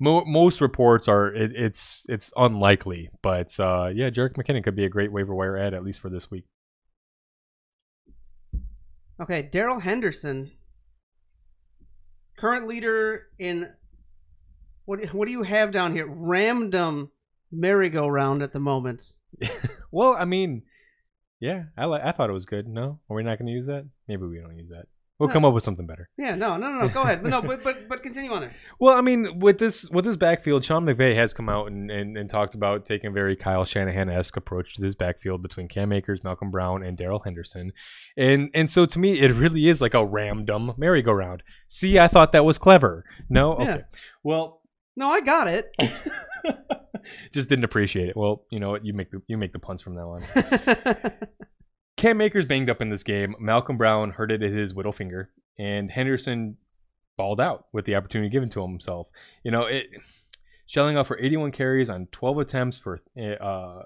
[0.00, 3.10] mo- most reports are it, it's it's unlikely.
[3.22, 6.10] But uh, yeah, Jerick McKinnon could be a great waiver wire ad at least for
[6.10, 6.44] this week.
[9.20, 10.52] Okay, Darrell Henderson,
[12.38, 13.70] current leader in
[14.84, 15.14] what?
[15.14, 16.06] What do you have down here?
[16.06, 17.10] Random
[17.50, 19.02] merry-go-round at the moment.
[19.90, 20.62] well, I mean,
[21.40, 22.68] yeah, I I thought it was good.
[22.68, 23.88] No, are we not going to use that?
[24.06, 24.86] Maybe we don't use that.
[25.18, 25.32] We'll No.
[25.32, 26.10] come up with something better.
[26.18, 26.88] Yeah, no, no, no, no.
[26.88, 27.22] Go ahead.
[27.22, 28.52] But no, but but but continue on there.
[28.78, 32.18] Well, I mean, with this with this backfield, Sean McVay has come out and, and,
[32.18, 35.92] and talked about taking a very Kyle Shanahan esque approach to this backfield between Cam
[35.92, 37.72] Akers, Malcolm Brown, and Darrell Henderson,
[38.18, 41.42] and and so to me, it really is like a ramdom merry-go-round.
[41.68, 43.04] See, I thought that was clever.
[43.30, 43.64] No, okay.
[43.64, 43.78] Yeah.
[44.22, 44.60] Well,
[44.96, 45.70] No, I got it.
[47.32, 48.16] just didn't appreciate it.
[48.16, 48.84] Well, you know what?
[48.84, 50.24] You make the you make the punts from now on.
[51.96, 53.34] Cam Akers banged up in this game.
[53.38, 56.56] Malcolm Brown hurt it at his whittle finger, and Henderson
[57.16, 59.08] balled out with the opportunity given to him himself.
[59.42, 59.86] You know, it
[60.66, 63.82] shelling out for 81 carries on 12 attempts for uh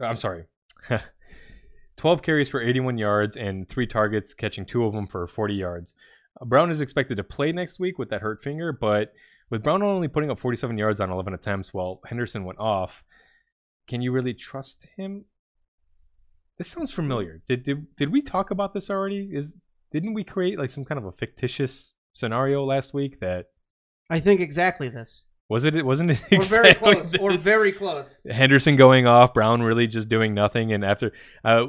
[0.00, 0.44] I'm sorry.
[1.96, 5.94] 12 carries for 81 yards and 3 targets, catching 2 of them for 40 yards.
[6.40, 9.12] Uh, Brown is expected to play next week with that hurt finger, but
[9.50, 13.02] with Brown only putting up 47 yards on 11 attempts while Henderson went off,
[13.88, 15.24] can you really trust him?
[16.58, 17.40] This sounds familiar.
[17.48, 19.30] Did did, did we talk about this already?
[19.32, 19.54] Is
[19.92, 23.46] didn't we create like some kind of a fictitious scenario last week that
[24.10, 25.24] I think exactly this.
[25.48, 25.84] was it?
[25.84, 26.20] Wasn't it?
[26.32, 27.12] We're very exactly close.
[27.20, 28.26] We're very close.
[28.28, 31.12] Henderson going off, Brown really just doing nothing, and after
[31.44, 31.66] uh,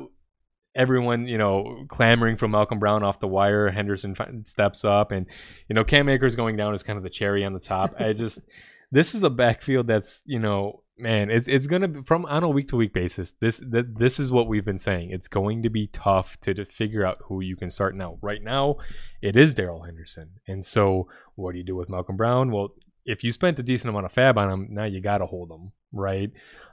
[0.75, 4.15] everyone, you know, clamoring for Malcolm Brown off the wire, Henderson
[4.45, 5.27] steps up, and
[5.67, 7.95] you know, Cam Akers going down is kind of the cherry on the top.
[7.99, 8.39] I just,
[8.91, 12.49] this is a backfield that's, you know, man, it's it's gonna be from on a
[12.49, 13.31] week to week basis.
[13.39, 15.11] This that this is what we've been saying.
[15.11, 18.17] It's going to be tough to, to figure out who you can start now.
[18.21, 18.77] Right now,
[19.21, 22.51] it is Darrell Henderson, and so what do you do with Malcolm Brown?
[22.51, 22.75] Well,
[23.05, 25.49] if you spent a decent amount of fab on him, now you got to hold
[25.51, 26.31] him, right?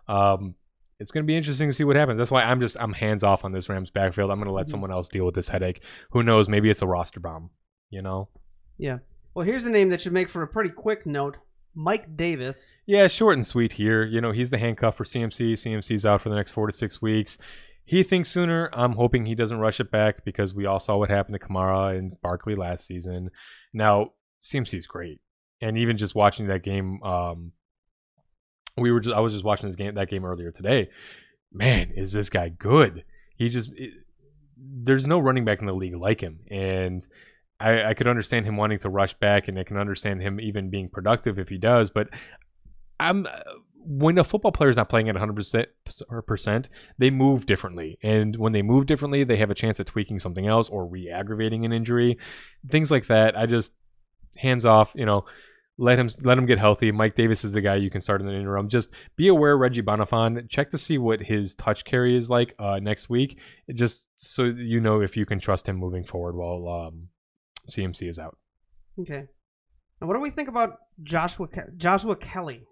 [0.08, 0.54] Um,
[0.98, 2.18] it's going to be interesting to see what happens.
[2.18, 4.30] That's why I'm just I'm hands off on this Rams backfield.
[4.30, 4.70] I'm going to let Mhm.
[4.70, 5.82] someone else deal with this headache.
[6.10, 6.48] Who knows?
[6.48, 7.50] Maybe it's a roster bomb.
[7.90, 8.28] You know?
[8.78, 8.98] Yeah.
[9.34, 11.36] Well, here's a name that should make for a pretty quick note.
[11.76, 12.72] Mike Davis.
[12.86, 14.02] Yeah, short and sweet here.
[14.02, 15.52] You know, he's the handcuff for CMC.
[15.52, 17.36] CMC's out for the next four to six weeks.
[17.84, 18.70] He thinks sooner.
[18.72, 21.96] I'm hoping he doesn't rush it back because we all saw what happened to Kamara
[21.96, 23.30] and Barkley last season.
[23.74, 24.12] Now,
[24.42, 25.20] CMC's great.
[25.60, 27.52] And even just watching that game, um,
[28.78, 30.88] we were just I was just watching this game that game earlier today.
[31.52, 33.04] Man, is this guy good?
[33.36, 33.92] He just it,
[34.56, 37.06] there's no running back in the league like him, and
[37.59, 40.70] I, I could understand him wanting to rush back, and I can understand him even
[40.70, 41.90] being productive if he does.
[41.90, 42.09] But
[43.00, 43.26] I'm
[43.86, 45.68] when a football player is not playing at 100 percent
[46.26, 50.18] percent, they move differently, and when they move differently, they have a chance at tweaking
[50.18, 52.18] something else or re-aggravating an injury,
[52.68, 53.38] things like that.
[53.38, 53.72] I just
[54.36, 55.24] hands off, you know.
[55.78, 56.90] Let him let him get healthy.
[56.90, 58.70] Mike Davis is the guy you can start in the interim.
[58.70, 60.48] Just be aware, Reggie Bonnafon.
[60.48, 63.38] Check to see what his touch carry is like uh, next week,
[63.74, 67.09] just so you know if you can trust him moving forward while um,
[67.68, 68.36] CMC is out.
[69.00, 69.24] Okay.
[70.00, 72.62] Now, what do we think about Joshua Ke- Joshua Kelly?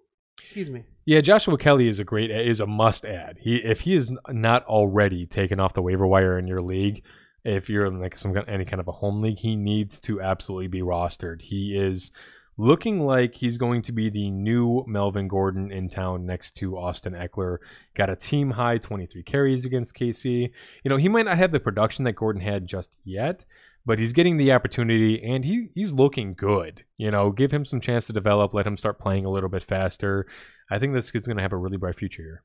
[0.43, 0.85] Excuse me.
[1.07, 3.39] Yeah, Joshua Kelly is a great is a must add.
[3.41, 7.03] He if he is not already taken off the waiver wire in your league,
[7.45, 10.21] if you're in like some kind- any kind of a home league, he needs to
[10.21, 11.43] absolutely be rostered.
[11.43, 12.11] He is
[12.57, 17.13] looking like he's going to be the new Melvin Gordon in town next to Austin
[17.13, 17.59] Ekeler.
[17.97, 20.51] Got a team high 23 carries against KC.
[20.85, 23.45] You know, he might not have the production that Gordon had just yet,
[23.87, 26.85] but he's getting the opportunity and he he's looking good.
[26.97, 29.63] You know, give him some chance to develop, let him start playing a little bit
[29.65, 30.27] faster.
[30.71, 32.43] I think this kid's going to have a really bright future here.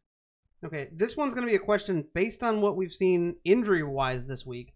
[0.66, 4.28] Okay, this one's going to be a question based on what we've seen injury wise
[4.28, 4.74] this week.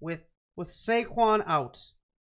[0.00, 0.20] With
[0.56, 1.78] with Saquon out,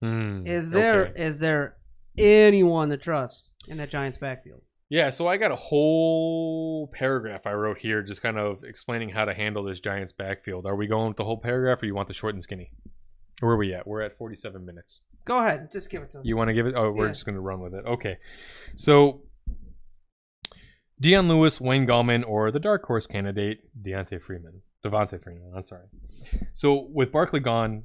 [0.02, 1.40] Hmm, is there is okay.
[1.40, 1.76] there
[2.16, 4.62] anyone to trust in that Giants backfield?
[4.88, 9.24] Yeah, so I got a whole paragraph I wrote here just kind of explaining how
[9.24, 10.66] to handle this Giants backfield.
[10.66, 12.72] Are we going with the whole paragraph or you want the short and skinny?
[13.40, 13.86] Where are we at?
[13.86, 15.00] We're at 47 minutes.
[15.26, 16.24] Go ahead, just give it to us.
[16.26, 16.74] You want to give it?
[16.76, 17.12] Oh, we're Yeah.
[17.12, 17.84] just going to run with it.
[17.86, 18.16] Okay.
[18.76, 19.22] So,
[21.00, 24.62] Dion Lewis, Wayne Gallman, or the dark horse candidate, Deontay Freeman.
[24.84, 25.86] Devonta Freeman, I'm sorry.
[26.54, 27.84] So, with Barkley gone,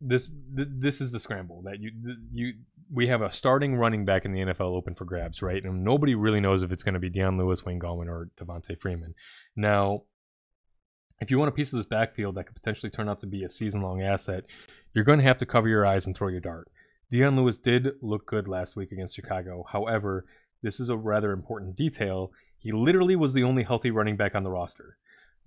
[0.00, 2.52] this th- this is the scramble that you th- you
[2.92, 5.62] we have a starting running back in the NFL open for grabs, right?
[5.62, 8.80] And nobody really knows if it's going to be Dion Lewis, Wayne Gallman, or Devonta
[8.80, 9.14] Freeman.
[9.54, 10.02] Now,
[11.20, 13.44] if you want a piece of this backfield that could potentially turn out to be
[13.44, 14.44] a season long asset,
[14.94, 16.68] you're going to have to cover your eyes and throw your dart.
[17.10, 19.64] Dion Lewis did look good last week against Chicago.
[19.68, 20.26] However,
[20.62, 22.32] this is a rather important detail.
[22.58, 24.96] He literally was the only healthy running back on the roster.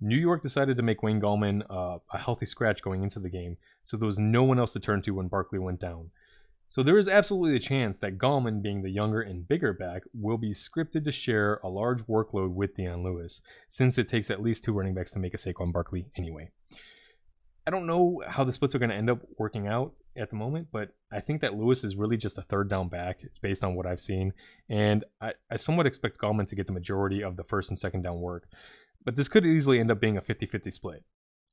[0.00, 3.56] New York decided to make Wayne Gallman uh, a healthy scratch going into the game,
[3.84, 6.10] so there was no one else to turn to when Barkley went down.
[6.68, 10.38] So there is absolutely a chance that Gallman, being the younger and bigger back, will
[10.38, 14.64] be scripted to share a large workload with Dion Lewis, since it takes at least
[14.64, 16.50] two running backs to make a Saquon Barkley anyway.
[17.66, 20.36] I don't know how the splits are going to end up working out at the
[20.36, 23.74] moment, but I think that Lewis is really just a third down back based on
[23.74, 24.32] what I've seen,
[24.68, 28.02] and I, I somewhat expect Gallman to get the majority of the first and second
[28.02, 28.44] down work.
[29.04, 31.04] But this could easily end up being a 50 50 split.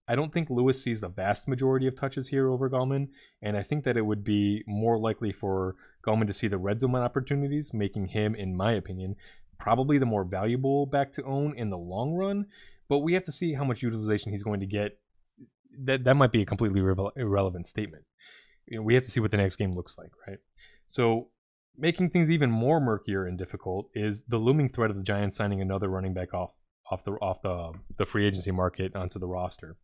[0.07, 3.09] I don't think Lewis sees the vast majority of touches here over Gallman,
[3.41, 6.79] and I think that it would be more likely for Gallman to see the red
[6.79, 9.15] zone opportunities, making him, in my opinion,
[9.57, 12.47] probably the more valuable back to own in the long run.
[12.89, 14.99] But we have to see how much utilization he's going to get.
[15.83, 18.03] That that might be a completely irre- irrelevant statement.
[18.67, 20.37] You know, we have to see what the next game looks like, right?
[20.87, 21.29] So
[21.77, 25.61] making things even more murkier and difficult is the looming threat of the Giants signing
[25.61, 26.51] another running back off
[26.89, 29.77] off the off the um, the free agency market onto the roster.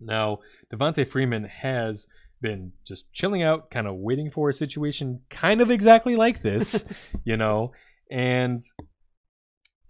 [0.00, 0.38] Now,
[0.72, 2.06] Devonta Freeman has
[2.40, 6.84] been just chilling out, kind of waiting for a situation kind of exactly like this,
[7.24, 7.72] you know,
[8.10, 8.62] and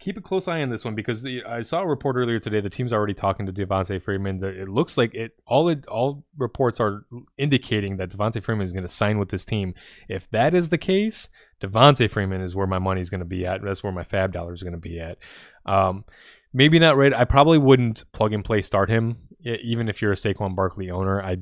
[0.01, 2.59] keep a close eye on this one because the, I saw a report earlier today.
[2.59, 4.43] The team's already talking to Devonta Freeman.
[4.43, 7.05] It looks like it all it, all reports are
[7.37, 9.75] indicating that Devonta Freeman is going to sign with this team.
[10.09, 11.29] If that is the case,
[11.61, 13.61] Devonta Freeman is where my money is going to be at.
[13.61, 15.19] That's where my fab dollar is going to be at.
[15.65, 16.03] Um,
[16.51, 17.13] maybe not right.
[17.13, 21.21] I probably wouldn't plug and play start him, even if you're a Saquon Barkley owner.
[21.21, 21.37] I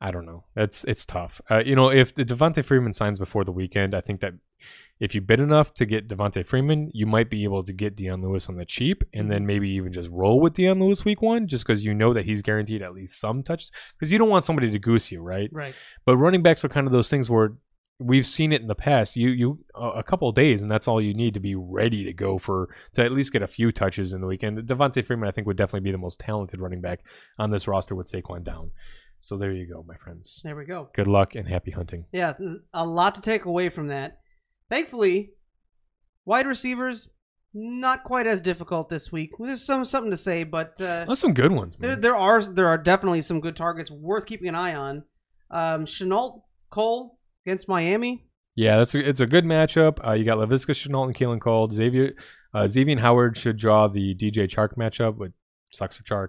[0.00, 0.44] I don't know.
[0.56, 1.40] It's it's tough.
[1.48, 4.34] Uh, you know, if the Devonta Freeman signs before the weekend, I think that
[5.00, 8.22] if you bid enough to get Devonta Freeman, you might be able to get Dion
[8.22, 9.46] Lewis on the cheap, and then mm-hmm.
[9.46, 12.42] maybe even just roll with Dion Lewis week one, just because you know that he's
[12.42, 13.72] guaranteed at least some touches.
[13.98, 15.50] Because you don't want somebody to goose you, right?
[15.52, 15.74] Right.
[16.06, 17.54] But running backs are kind of those things where
[17.98, 19.16] we've seen it in the past.
[19.16, 22.12] You you a couple of days, and that's all you need to be ready to
[22.12, 24.58] go for to at least get a few touches in the weekend.
[24.58, 27.00] Devonta Freeman, I think, would definitely be the most talented running back
[27.38, 28.70] on this roster with Saquon down.
[29.20, 30.40] So there you go, my friends.
[30.42, 30.90] There we go.
[30.94, 32.06] Good luck and happy hunting.
[32.10, 32.34] Yeah,
[32.74, 34.18] a lot to take away from that.
[34.72, 35.32] Thankfully,
[36.24, 37.10] wide receivers
[37.52, 39.32] not quite as difficult this week.
[39.38, 42.00] There's some something to say, but uh, There's some good ones, there, man.
[42.00, 45.02] there are there are definitely some good targets worth keeping an eye on.
[45.50, 48.24] Um, Shenault Cole against Miami.
[48.54, 49.98] Yeah, that's a, it's a good matchup.
[50.06, 51.70] Uh, you got Laviska Shenault and Keelan Cole.
[51.70, 52.14] Xavier
[52.54, 55.32] uh, Xavier Howard should draw the DJ Chark matchup, but
[55.70, 56.28] sucks for Chark.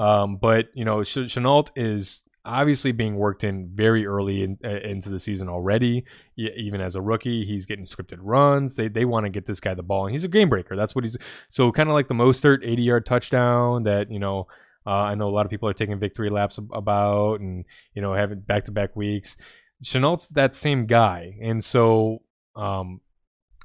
[0.00, 4.68] Um, but you know, Ch- Shenault is obviously being worked in very early in, uh,
[4.68, 6.04] into the season already.
[6.36, 8.76] Even as a rookie, he's getting scripted runs.
[8.76, 10.76] They they want to get this guy the ball, and he's a game breaker.
[10.76, 11.16] That's what he's.
[11.48, 14.46] So kind of like the Mostert 80 yard touchdown that you know.
[14.86, 18.14] Uh, I know a lot of people are taking victory laps about, and you know
[18.14, 19.36] having back to back weeks.
[19.84, 22.22] Shenault's that same guy, and so
[22.56, 23.00] um,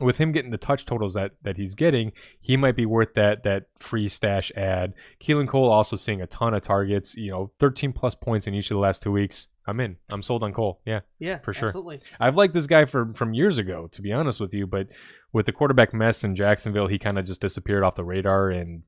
[0.02, 3.44] with him getting the touch totals that that he's getting, he might be worth that
[3.44, 4.94] that free stash ad.
[5.22, 8.72] Keelan Cole also seeing a ton of targets, you know, 13 plus points in each
[8.72, 9.48] of the last two weeks.
[9.68, 9.98] I'm in.
[10.10, 10.82] I'm sold on Cole.
[10.86, 11.70] Yeah, Yeah, For sure.
[11.70, 12.02] Absolutely.
[12.20, 14.68] I've liked this guy from from years ago, to be honest with you.
[14.68, 14.90] But
[15.34, 18.84] with the quarterback mess in Jacksonville, he kind of just disappeared off the radar, and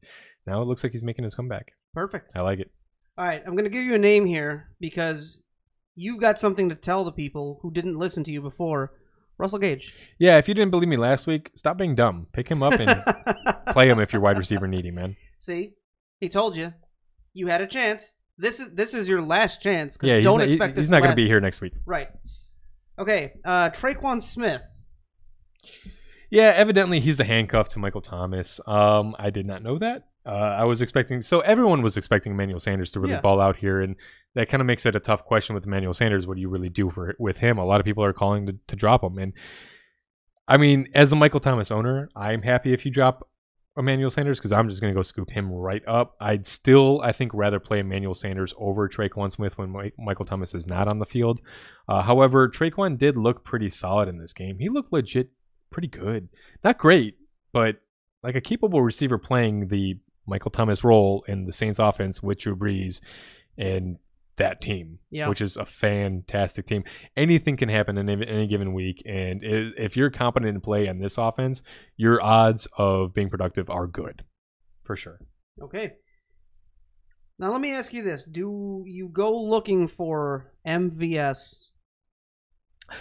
[0.46, 1.74] now it looks like he's making his comeback.
[1.94, 2.32] Perfect.
[2.36, 2.72] I like it.
[3.18, 5.40] All right, I'm going to give you a name here because
[5.96, 8.94] you've got something to tell the people who didn't listen to you before.
[9.38, 9.94] Russell Gage.
[10.20, 12.28] Yeah, if you didn't believe me last week, stop being dumb.
[12.34, 13.04] Pick him up and
[13.68, 15.16] play him if you're wide receiver needy, man.
[15.40, 15.74] See,
[16.20, 16.74] he told you.
[17.34, 18.14] You had a chance.
[18.40, 19.96] This is this is your last chance.
[19.98, 21.74] 'cause Yeah, don't not, he- expect this he's not going to be here next week.
[21.86, 22.08] Right.
[23.00, 23.34] Okay.
[23.46, 24.62] Uh, Tre'Quan Smith.
[26.30, 28.60] Yeah, evidently he's the handcuff to Michael Thomas.
[28.68, 30.04] Um, I did not know that.
[30.28, 33.22] Uh, I was expecting, so everyone was expecting Emmanuel Sanders to really Yeah.
[33.22, 33.96] ball out here, and
[34.36, 36.28] that kind of makes it a tough question with Emmanuel Sanders.
[36.28, 37.58] What do you really do for with him?
[37.58, 39.34] A lot of people are calling to, to drop him, and
[40.48, 43.28] I mean, as a Michael Thomas owner, I'm happy if you drop
[43.78, 46.16] Emmanuel Sanders because I'm just going to go scoop him right up.
[46.20, 50.54] I'd still, I think, rather play Emmanuel Sanders over Tre'Quan Smith when Mi- Michael Thomas
[50.56, 51.42] is not on the field.
[51.88, 54.58] Uh, however, Tre'Quan did look pretty solid in this game.
[54.60, 55.30] He looked legit
[55.70, 56.30] pretty good.
[56.64, 57.18] Not great,
[57.54, 57.76] but
[58.24, 62.56] like a capable receiver playing the Michael Thomas role in the Saints offense with Drew
[62.56, 63.00] Brees
[63.58, 63.98] and
[64.36, 65.30] that team, Yeah.
[65.30, 66.84] which is a fantastic team.
[67.16, 71.00] Anything can happen in any, any given week, and if you're competent in play in
[71.00, 71.64] this offense,
[71.96, 74.24] your odds of being productive are good,
[74.84, 75.20] for sure.
[75.60, 75.94] Okay.
[77.40, 81.70] Now let me ask you this: Do you go looking for MVS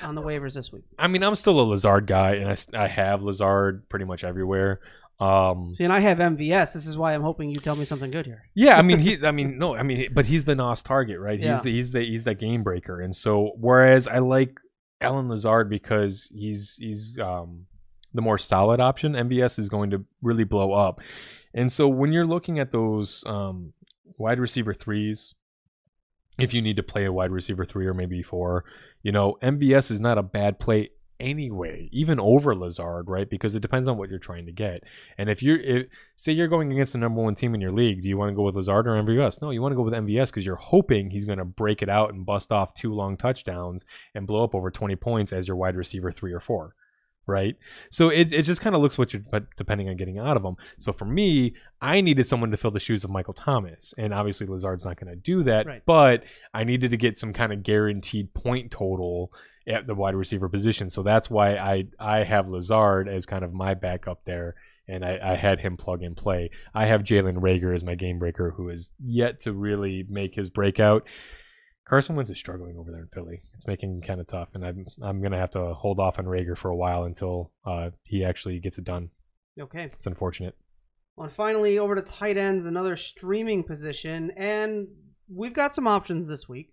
[0.02, 0.84] on the waivers this week?
[0.98, 4.80] I mean, I'm still a Lazard guy, and I, I have Lazard pretty much everywhere.
[5.18, 6.74] Um, See, and I have MVS.
[6.74, 8.42] This is why I'm hoping you tell me something good here.
[8.54, 9.24] Yeah, I mean he.
[9.24, 11.40] I mean no, I mean, but he's the Nos target, right?
[11.40, 11.54] Yeah.
[11.54, 14.58] He's the he's the he's the game breaker, and so whereas I like
[15.00, 17.66] Allen Lazard because he's he's um
[18.12, 19.12] the more solid option.
[19.12, 21.00] MVS is going to really blow up,
[21.54, 23.72] and so when you're looking at those um
[24.18, 25.34] wide receiver threes,
[26.38, 28.64] if you need to play a wide receiver three or maybe four,
[29.02, 30.90] you know, MVS is not a bad play
[31.20, 33.28] anyway, even over Lazard, right?
[33.28, 34.84] Because it depends on what you're trying to get.
[35.18, 35.86] And if you're, if,
[36.16, 38.36] say you're going against the number one team in your league, do you want to
[38.36, 39.40] go with Lazard or MVS?
[39.42, 41.88] No, you want to go with MVS because you're hoping he's going to break it
[41.88, 45.56] out and bust off two long touchdowns and blow up over 20 points as your
[45.56, 46.74] wide receiver three or four.
[47.26, 47.56] Right?
[47.90, 50.42] So it, it just kind of looks what you're but depending on getting out of
[50.42, 50.56] them.
[50.78, 54.46] So for me, I needed someone to fill the shoes of Michael Thomas, and obviously
[54.46, 55.66] Lazard's not going to do that.
[55.66, 55.82] Right.
[55.84, 56.24] But
[56.54, 59.32] I needed to get some kind of guaranteed point total
[59.68, 60.88] at the wide receiver position.
[60.88, 64.54] So that's why I I have Lazard as kind of my backup there.
[64.88, 66.50] And I, I had him plug and play.
[66.72, 70.48] I have Jalen Reagor as my game breaker, who is yet to really make his
[70.48, 71.04] breakout.
[71.88, 73.40] Carson Wentz is struggling over there in Philly.
[73.54, 76.24] It's making it kind of tough, and I'm I'm gonna have to hold off on
[76.24, 79.10] Reagor for a while until uh, he actually gets it done.
[79.60, 79.84] Okay.
[79.84, 80.56] It's unfortunate.
[81.16, 84.88] Well, and finally, over to tight ends, another streaming position, and
[85.32, 86.72] we've got some options this week.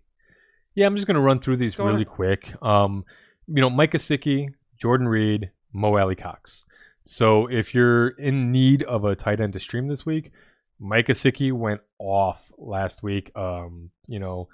[0.74, 2.08] Yeah, I'm just gonna run through these Go really ahead.
[2.08, 2.54] quick.
[2.62, 3.04] Um,
[3.46, 4.48] you know, Mike Gesicki,
[4.80, 6.64] Jordan Reed, Mo Alie-Cox.
[7.04, 10.32] So if you're in need of a tight end to stream this week,
[10.80, 13.30] Mike Gesicki went off last week.
[13.36, 14.48] Um, you know,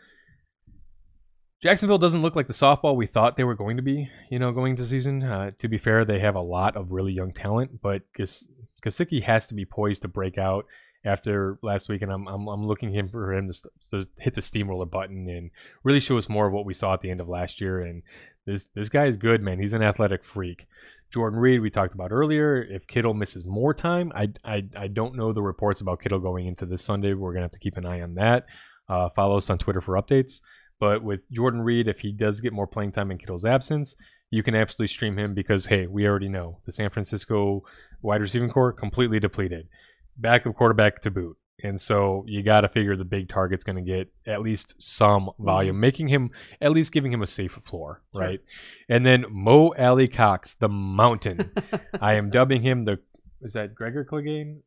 [1.63, 4.09] Jacksonville doesn't look like the softball we thought they were going to be.
[4.31, 5.23] You know, going into season.
[5.23, 8.49] Uh, to be fair, they have a lot of really young talent, but Ges-
[8.85, 10.67] Gesicki has to be poised to break out
[11.05, 14.43] after last week, and I'm I'm, I'm looking him for him to, to hit the
[14.43, 15.51] steamroller button and
[15.85, 17.81] really show us more of what we saw at the end of last year.
[17.81, 18.03] And
[18.47, 19.61] this this guy is good, man.
[19.61, 20.67] He's an athletic freak.
[21.13, 22.63] Jordan Reed, we talked about earlier.
[22.63, 26.47] If Kittle misses more time, I, I I don't know the reports about Kittle going
[26.47, 27.15] into this Sunday.
[27.15, 28.47] We're gonna have to keep an eye on that.
[28.89, 30.41] Uh, follow us on Twitter for updates.
[30.81, 33.95] But with Jordan Reed, if he does get more playing time in Kittle's absence,
[34.31, 37.63] you can absolutely stream him because hey, we already know the San Francisco
[38.03, 39.69] wide receiving corps completely depleted,
[40.17, 43.83] backup quarterback to boot, and so you got to figure the big target's going to
[43.83, 45.45] get at least some mm-hmm.
[45.45, 48.23] volume, making him at least giving him a safe floor, Sure.
[48.23, 48.41] right?
[48.89, 51.53] And then Mo Alie-Cox, the Mountain.
[52.01, 52.99] I am dubbing him the
[53.43, 54.59] is that Gregor Clegane?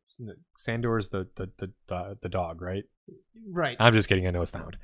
[0.56, 2.84] Sandor's the the, the the the dog, right?
[3.50, 3.76] right.
[3.80, 4.26] I'm just kidding.
[4.26, 4.76] I know it's not.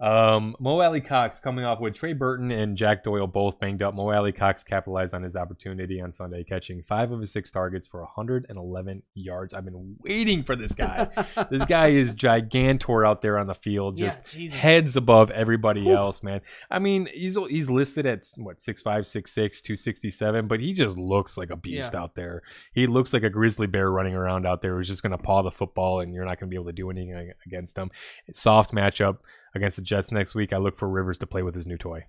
[0.00, 3.94] Um, Mo Alie-Cox coming off with Trey Burton and Jack Doyle both banged up.
[3.94, 8.00] Mo Alie-Cox capitalized on his opportunity on Sunday, catching five of his six targets for
[8.00, 9.54] 111 yards.
[9.54, 11.08] I've been waiting for this guy.
[11.50, 15.94] this guy is gigantor out there on the field, just yeah, heads above everybody Whew.
[15.94, 16.40] else, man.
[16.70, 21.50] I mean, he's he's listed at what 6'5", 6'6", 267, but he just looks like
[21.50, 22.42] a beast out there.
[22.72, 25.42] He looks like a grizzly bear running around out there who's just going to paw
[25.42, 27.90] the football, and you're not going to be able to do anything against him.
[28.26, 29.18] It's soft matchup
[29.54, 30.52] against the Jets next week.
[30.52, 32.06] I look for Rivers to play with his new toy.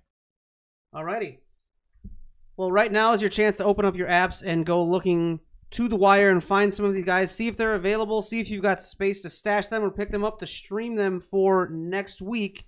[0.94, 1.38] Alrighty.
[2.56, 5.40] Well, right now is your chance to open up your apps and go looking
[5.72, 7.30] to the wire and find some of these guys.
[7.30, 8.22] See if they're available.
[8.22, 11.20] See if you've got space to stash them or pick them up to stream them
[11.20, 12.66] for next week.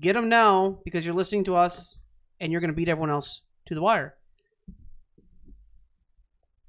[0.00, 2.00] Get them now because you're listening to us
[2.40, 4.16] and you're going to beat everyone else to the wire.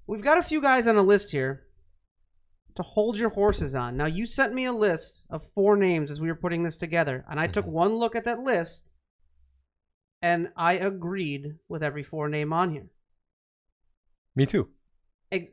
[0.07, 1.63] We've got a few guys on a list here
[2.75, 3.95] to hold your horses on.
[3.97, 7.23] Now, you sent me a list of four names as we were putting this together,
[7.29, 7.69] and I took Mhm.
[7.71, 8.89] one look at that list
[10.21, 12.89] and I agreed with every four name on here.
[14.35, 14.69] Me too.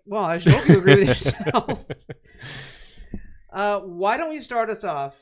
[0.07, 1.85] Well, I should hope you agree with yourself.
[3.53, 5.15] Uh, why don't you start us off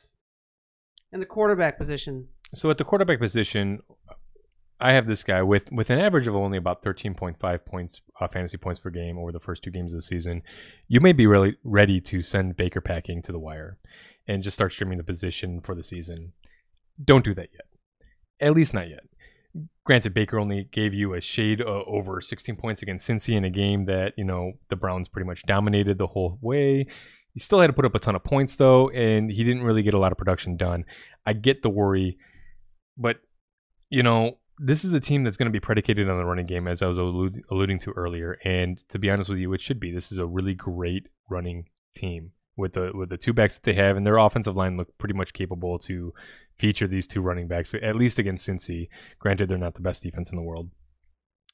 [1.13, 2.29] in the quarterback position?
[2.55, 3.81] So at the quarterback position,
[4.81, 8.57] I have this guy with with an average of only about 13.5 points uh, fantasy
[8.57, 10.43] points per game over the first two games of the season.
[10.87, 13.79] You may be really ready to send Baker packing to the wire
[14.29, 16.33] and just start streaming the position for the season.
[17.03, 17.67] Don't do that yet.
[18.41, 19.01] At least not yet.
[19.85, 23.51] Granted, Baker only gave you a shade uh, over 16 points against Cincy in a
[23.51, 26.87] game that you know the Browns pretty much dominated the whole way.
[27.35, 29.83] He still had to put up a ton of points though, and he didn't really
[29.83, 30.85] get a lot of production done.
[31.27, 32.19] I get the worry,
[32.97, 33.17] but
[33.91, 36.67] you know this is a team that's going to be predicated on the running game,
[36.69, 38.39] as I was allude- alluding to earlier.
[38.45, 39.91] And to be honest with you, it should be.
[39.91, 43.75] This is a really great running team with the with the two backs that they
[43.75, 46.13] have, and their offensive line look pretty much capable to
[46.57, 48.89] feature these two running backs, at least against Cincy.
[49.19, 50.71] Granted, they're not the best defense in the world.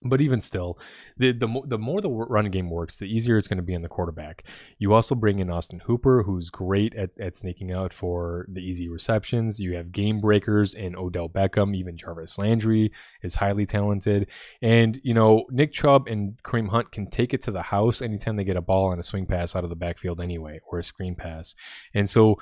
[0.05, 0.78] But even still,
[1.16, 3.82] the the, the more the run game works, the easier it's going to be on
[3.82, 4.44] the quarterback.
[4.78, 8.88] You also bring in Austin Hooper, who's great at, at sneaking out for the easy
[8.88, 9.59] receptions.
[9.59, 12.92] You have game breakers in Odell Beckham, even Jarvis Landry
[13.22, 14.28] is highly talented.
[14.61, 18.36] And, you know, Nick Chubb and Kareem Hunt can take it to the house anytime
[18.36, 20.84] they get a ball on a swing pass out of the backfield anyway, or a
[20.84, 21.55] screen pass.
[21.94, 22.38] And so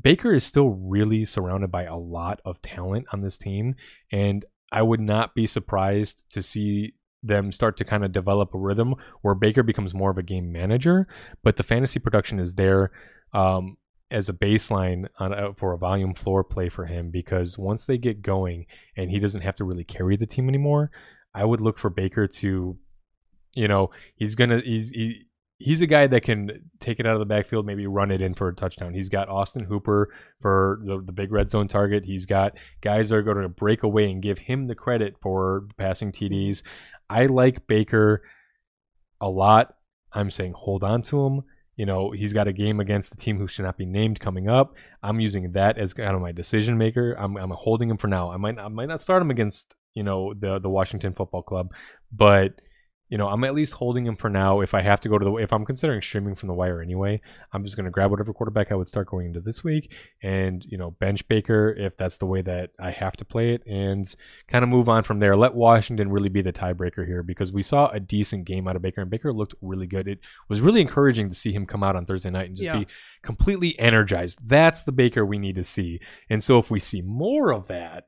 [0.00, 3.74] Baker is still really surrounded by a lot of talent on this team.
[4.12, 8.58] And I would not be surprised to see them start to kind of develop a
[8.58, 11.06] rhythm where Baker becomes more of a game manager,
[11.44, 12.90] but the fantasy production is there
[13.32, 13.76] um,
[14.10, 18.22] as a baseline on for a volume floor play for him because once they get
[18.22, 18.66] going
[18.96, 20.90] and he doesn't have to really carry the team anymore,
[21.34, 22.76] I would look for Baker to,
[23.54, 25.26] you know, he's gonna he's he,
[25.62, 28.34] he's a guy that can take it out of the backfield, maybe run it in
[28.34, 28.94] for a touchdown.
[28.94, 32.04] He's got Austin Hooper for the, the big red zone target.
[32.04, 35.68] He's got guys that are going to break away and give him the credit for
[35.76, 36.62] passing TDs.
[37.08, 38.22] I like Baker
[39.20, 39.74] a lot.
[40.12, 41.42] I'm saying hold on to him.
[41.76, 44.48] You know, he's got a game against the team who should not be named coming
[44.48, 44.74] up.
[45.02, 47.14] I'm using that as kind of my decision maker.
[47.14, 48.30] I'm, I'm holding him for now.
[48.30, 51.72] I might I might not start him against you know the the Washington Football Club,
[52.12, 52.60] but
[53.12, 54.60] you know, I'm at least holding him for now.
[54.60, 57.20] If I have to go to the, if I'm considering streaming from the wire anyway,
[57.52, 59.92] I'm just going to grab whatever quarterback I would start going into this week
[60.22, 63.66] and, you know, bench Baker if that's the way that I have to play it
[63.66, 64.02] and
[64.48, 65.36] kind of move on from there.
[65.36, 68.82] Let Washington really be the tiebreaker here because we saw a decent game out of
[68.82, 70.08] Baker and Baker looked really good.
[70.08, 72.78] It was really encouraging to see him come out on Thursday night and just Yeah.
[72.78, 72.86] be
[73.20, 74.48] completely energized.
[74.48, 76.00] That's the Baker we need to see.
[76.30, 78.06] And so if we see more of that,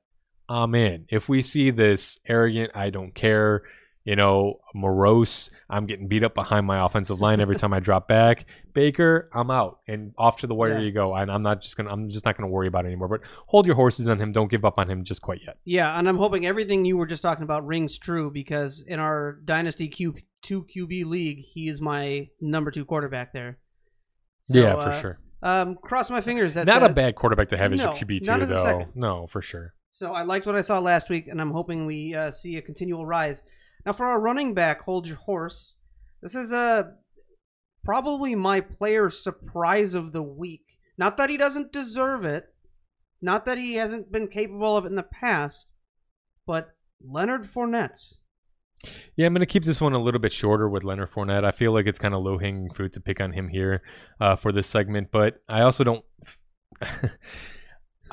[0.48, 1.04] I'm in.
[1.10, 3.64] If we see this arrogant, I don't care,
[4.04, 8.06] you know, morose, I'm getting beat up behind my offensive line every time I drop
[8.06, 8.44] back.
[8.74, 10.80] Baker, I'm out and off to the wire Yeah.
[10.80, 11.14] you go.
[11.14, 13.08] And I'm not just gonna, I'm just not gonna worry about it anymore.
[13.08, 14.32] But hold your horses on him.
[14.32, 15.56] Don't give up on him just quite yet.
[15.64, 19.38] Yeah, and I'm hoping everything you were just talking about rings true because in our
[19.44, 23.58] Dynasty Q two QB league, he is my number two quarterback there.
[24.44, 25.18] So, yeah, for uh, sure.
[25.42, 28.46] Um, cross my fingers that Not a bad quarterback to have as your QB two
[28.46, 28.86] though.
[28.94, 29.74] No, for sure.
[29.92, 32.62] So I liked what I saw last week, and I'm hoping we uh, see a
[32.62, 33.42] continual rise.
[33.84, 35.76] Now for our running back, hold your horse.
[36.22, 36.84] This is uh,
[37.84, 40.78] probably my player surprise of the week.
[40.96, 42.46] Not that he doesn't deserve it,
[43.20, 45.66] not that he hasn't been capable of it in the past,
[46.46, 46.68] but
[47.02, 48.14] Leonard Fournette.
[49.16, 51.44] Yeah, I'm going to keep this one a little bit shorter with Leonard Fournette.
[51.44, 53.82] I feel like it's kind of low hanging fruit to pick on him here
[54.20, 56.04] uh, for this segment, but I also don't.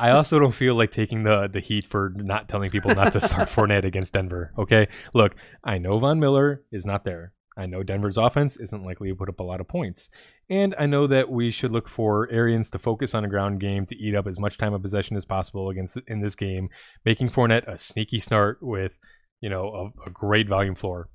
[0.01, 3.21] I also don't feel like taking the the heat for not telling people not to
[3.27, 4.51] start Fournette against Denver.
[4.57, 7.33] Okay, look, I know Von Miller is not there.
[7.57, 10.09] I know Denver's offense isn't likely to put up a lot of points,
[10.49, 13.85] and I know that we should look for Arians to focus on a ground game
[13.87, 16.69] to eat up as much time of possession as possible against in this game,
[17.05, 18.93] making Fournette a sneaky start with
[19.41, 21.09] you know, a, a great volume floor.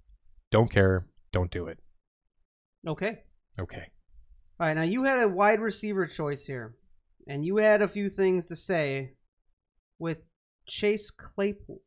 [0.50, 1.06] Don't care.
[1.32, 1.78] Don't do it.
[2.86, 3.22] Okay.
[3.58, 3.90] Okay.
[4.60, 4.74] All right.
[4.74, 6.74] Now you had a wide receiver choice here,
[7.26, 9.12] and you had a few things to say
[9.98, 10.18] with
[10.68, 11.80] Chase Claypool.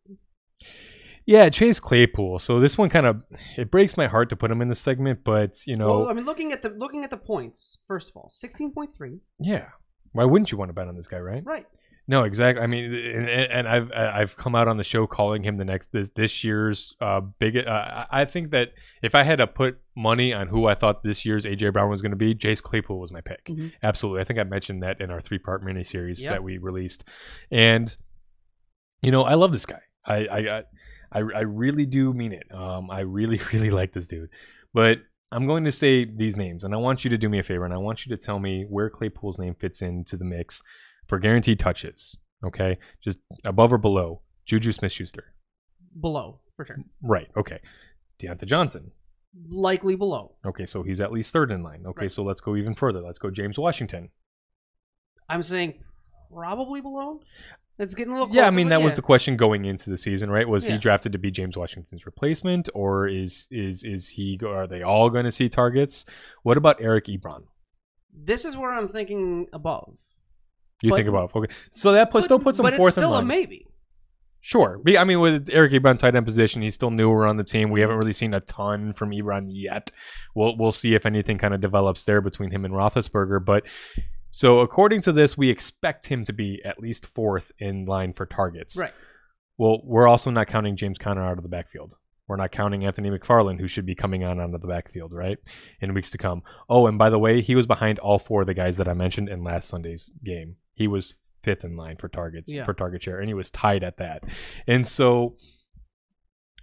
[1.26, 2.40] Yeah, Chase Claypool.
[2.40, 3.22] So this one kind of
[3.58, 6.14] it breaks my heart to put him in this segment, but you know, Well, I
[6.14, 9.20] mean, looking at the looking at the points, first of all, sixteen point three.
[9.40, 9.68] yeah.
[10.12, 11.44] Why wouldn't you want to bet on this guy, right?
[11.46, 11.68] Right.
[12.10, 12.64] No, exactly.
[12.64, 15.92] I mean, and, and I've I've come out on the show calling him the next
[15.92, 17.56] this this year's uh big.
[17.56, 18.70] Uh, I think that
[19.04, 22.02] if I had to put money on who I thought this year's AJ Brown was
[22.02, 23.46] going to be, Chase Claypool was my pick.
[23.46, 23.74] Mhm.
[23.84, 26.32] Absolutely, I think I mentioned that in our three part miniseries Yep.
[26.32, 27.04] that we released,
[27.52, 27.96] and
[29.04, 29.82] you know I love this guy.
[30.04, 30.58] I I
[31.12, 32.48] I, I really do mean it.
[32.52, 34.30] Um, I really really like this dude,
[34.74, 34.98] but.
[35.32, 37.64] I'm going to say these names, and I want you to do me a favor,
[37.64, 40.64] and I want you to tell me where Claypool's name fits into the mix
[41.10, 42.18] for guaranteed touches.
[42.46, 45.34] Okay, just above or below Juju Smith-Schuster.
[46.00, 46.78] Below for sure.
[47.02, 47.28] Right.
[47.36, 47.60] Okay.
[48.22, 48.92] Diontae Johnson.
[49.50, 50.36] Likely below.
[50.46, 51.84] Okay, so he's at least third in line.
[51.86, 52.12] Okay, Right.
[52.12, 53.02] so let's go even further.
[53.02, 54.10] Let's go James Washington.
[55.28, 55.84] I'm saying
[56.34, 57.20] probably below.
[57.78, 58.34] It's getting a little.
[58.36, 60.48] Yeah, I mean that was the question going into the season, right?
[60.48, 60.74] Was Yeah.
[60.74, 64.38] he drafted to be James Washington's replacement, or is is is he?
[64.46, 66.04] Are they all going to see targets?
[66.44, 67.44] What about Eric Ebron?
[68.14, 69.96] This is where I'm thinking above.
[70.82, 72.98] You But- think about okay, so that put, But- still puts him but fourth it's
[72.98, 73.66] still a maybe.
[74.42, 74.80] Sure.
[74.98, 77.72] I mean, with Eric Ebron tight end position, he's still newer on the team.
[77.72, 79.92] We haven't really seen a ton from Ebron yet.
[80.34, 83.44] We'll we'll see if anything kind of develops there between him and Roethlisberger.
[83.44, 83.66] But
[84.32, 88.26] so according to this, we expect him to be at least fourth in line for
[88.26, 88.78] targets.
[88.78, 88.94] Right.
[89.58, 91.96] Well, we're also not counting James Conner out of the backfield.
[92.30, 95.40] We're not counting Anthony McFarland, who should be coming on out of the backfield, right,
[95.82, 96.44] in weeks to come.
[96.70, 98.94] Oh, and by the way, he was behind all four of the guys that I
[98.94, 100.56] mentioned in last Sunday's game.
[100.80, 101.14] He was
[101.44, 102.66] fifth in line for target Yeah.
[102.66, 104.24] for target share, and he was tied at that.
[104.66, 105.36] And so,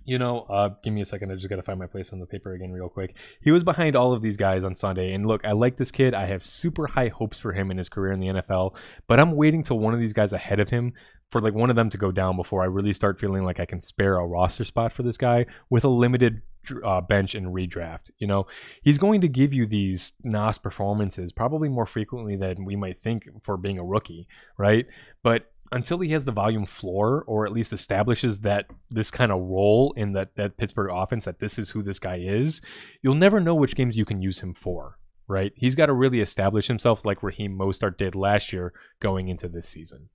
[0.05, 1.33] you know, uh, give me a second.
[1.33, 3.14] I just got to find my place on the paper again, real quick.
[3.43, 6.14] He was behind all of these guys on Sunday, and look, I like this kid.
[6.14, 8.75] I have super high hopes for him in his career in the NFL,
[9.07, 10.93] but I'm waiting till one of these guys ahead of him
[11.31, 13.67] for like one of them to go down before I really start feeling like I
[13.67, 16.41] can spare a roster spot for this guy with a limited
[16.85, 18.11] uh, bench and redraft.
[18.19, 18.47] You know,
[18.83, 23.25] he's going to give you these Nas performances probably more frequently than we might think
[23.43, 24.27] for being a rookie,
[24.59, 24.87] right?
[25.23, 29.41] But until he has the volume floor or at least establishes that this kind of
[29.41, 32.62] role in that, that Pittsburgh offense, that this is who this guy is,
[33.03, 35.53] you'll never know which games you can use him for, right?
[35.57, 39.69] He's got to really establish himself like Raheem Mostert did last year going into this
[39.69, 40.09] season,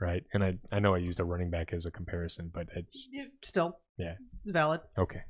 [0.00, 0.24] right?
[0.32, 3.10] And I, I know I used a running back as a comparison, but I just,
[3.12, 3.78] Yeah, Still.
[3.98, 4.14] Yeah.
[4.46, 4.80] Valid.
[4.96, 5.22] okay.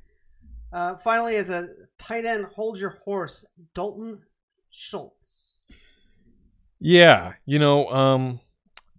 [0.71, 1.67] Uh, finally, as a
[1.97, 4.19] tight end, hold your horse, Dalton
[4.69, 5.61] Schultz.
[6.79, 8.39] Yeah, you know, um,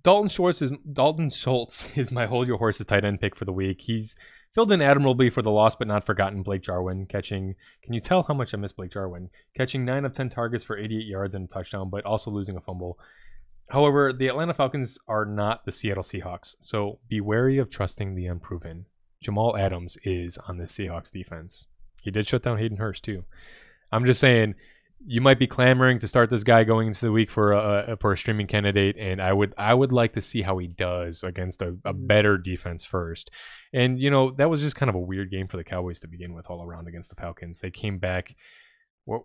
[0.03, 3.53] Dalton Schultz is Dalton Schultz is my hold your horses tight end pick for the
[3.53, 3.81] week.
[3.81, 4.17] He's
[4.53, 7.55] Filled in admirably for the lost but not forgotten Blake Jarwin, catching.
[7.83, 9.31] Can you tell how much I miss Blake Jarwin?
[9.57, 12.61] Catching 9 of 10 targets for 88 yards and a touchdown, but also losing a
[12.61, 12.99] fumble.
[13.69, 18.27] However, the Atlanta Falcons are not the Seattle Seahawks, so be wary of trusting the
[18.27, 18.87] unproven.
[19.23, 21.67] Jamal Adams is on the Seahawks defense.
[22.03, 23.25] He did shut down Hayden Hurst, too.
[23.93, 24.55] I'm just saying,
[25.07, 28.13] you might be clamoring to start this guy going into the week for a, for
[28.13, 31.63] a streaming candidate, and I would I would like to see how he does against
[31.63, 32.07] a, a Mm-hmm.
[32.07, 33.31] better defense first.
[33.73, 36.07] And you know that was just kind of a weird game for the Cowboys to
[36.09, 37.61] begin with all around against the Falcons.
[37.61, 38.35] They came back
[39.05, 39.23] what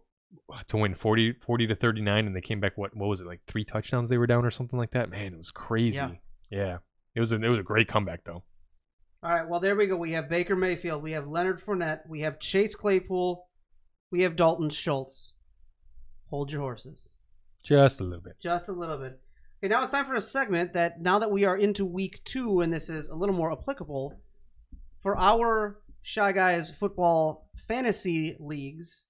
[0.68, 3.42] to win 40, 40 to 39 and they came back what what was it like
[3.48, 6.10] three touchdowns they were down or something like that man it was crazy Yeah.
[6.50, 6.78] yeah,
[7.14, 8.44] it was a, it was a great comeback though
[9.26, 9.96] All right, well there we go.
[9.96, 13.50] We have Baker Mayfield, we have Leonard Fournette, we have Chase Claypool,
[14.12, 15.34] we have Dalton Schultz.
[16.30, 17.16] Hold your horses.
[17.64, 19.20] just a little bit Just a little bit.
[19.64, 22.62] Okay, now it's time for a segment that now that we are into week two
[22.62, 24.14] and this is a little more applicable
[25.02, 29.06] for our Shy Guys football fantasy leagues,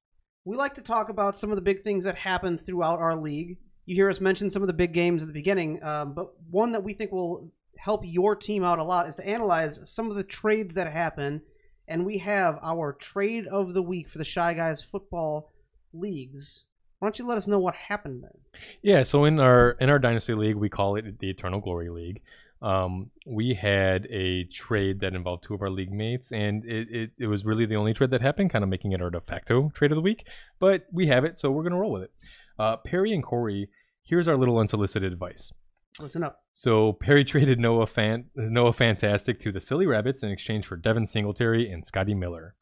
[0.45, 3.57] we like to talk about some of the big things that happen throughout our league.
[3.86, 6.72] You hear us mention some of the big games at the beginning, um, but one
[6.72, 10.17] that we think will help your team out a lot is to analyze some of
[10.17, 11.41] the trades that happen.
[11.88, 15.51] And we have our trade of the week for the Shy Guys football
[15.93, 16.65] leagues.
[16.99, 18.61] Why don't you let us know what happened there?
[18.82, 22.21] Yeah, so in our in our dynasty league, we call it the Eternal Glory League.
[22.61, 27.11] Um, we had a trade that involved two of our league mates, and it, it,
[27.19, 29.69] it was really the only trade that happened, kind of making it our de facto
[29.76, 30.26] trade of the week.
[30.59, 32.11] But we have it, so we're gonna roll with it.
[32.57, 33.69] Uh, Perry and Corey,
[34.03, 35.51] here's our little unsolicited advice.
[35.99, 36.43] Listen up.
[36.53, 37.87] So Perry traded Noah
[38.35, 42.55] Noah Fantastic to the Silly Rabbits in exchange for Devin Singletary and Scotty Miller.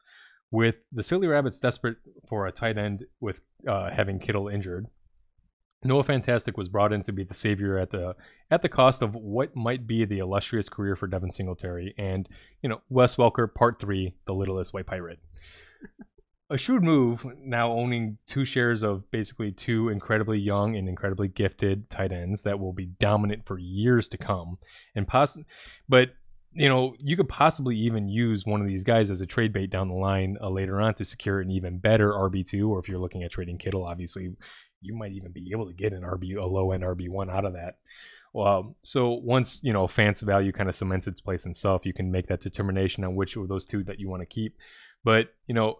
[0.50, 1.96] With the Silly Rabbits desperate
[2.28, 4.86] for a tight end with uh, having Kittle injured,
[5.82, 8.14] Noah Fantastic was brought in to be the savior at the
[8.50, 12.28] at the cost of what might be the illustrious career for Devin Singletary and
[12.62, 15.18] you know Wes Welker Part Three, the littlest white pirate.
[16.50, 21.88] A shrewd move, now owning two shares of basically two incredibly young and incredibly gifted
[21.88, 24.58] tight ends that will be dominant for years to come,
[24.94, 25.38] and poss-
[25.88, 26.10] but
[26.52, 29.70] you know you could possibly even use one of these guys as a trade bait
[29.70, 32.88] down the line uh, later on to secure an even better RB two, or if
[32.88, 34.36] you're looking at trading Kittle, obviously
[34.82, 37.46] you might even be able to get an RB a low end RB one out
[37.46, 37.78] of that.
[38.34, 41.94] Well, so once you know Fant's value kind of cements its place in self, you
[41.94, 44.56] can make that determination on which of those two that you want to keep.
[45.04, 45.78] But you know,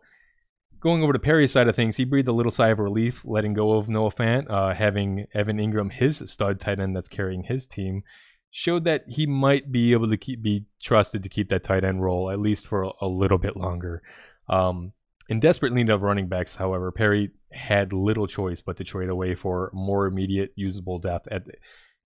[0.85, 3.55] going over to Perry's side of things, he breathed a little sigh of relief letting
[3.55, 7.64] go of Noah Fant, uh, having Evan Engram, his stud tight end that's carrying his
[7.64, 8.03] team,
[8.51, 12.03] showed that he might be able to keep be trusted to keep that tight end
[12.03, 14.03] role at least for a, a little bit longer.
[14.51, 14.93] Um,
[15.30, 19.35] in desperate need of running backs, however, Perry had little choice but to trade away
[19.35, 21.45] for more immediate usable depth at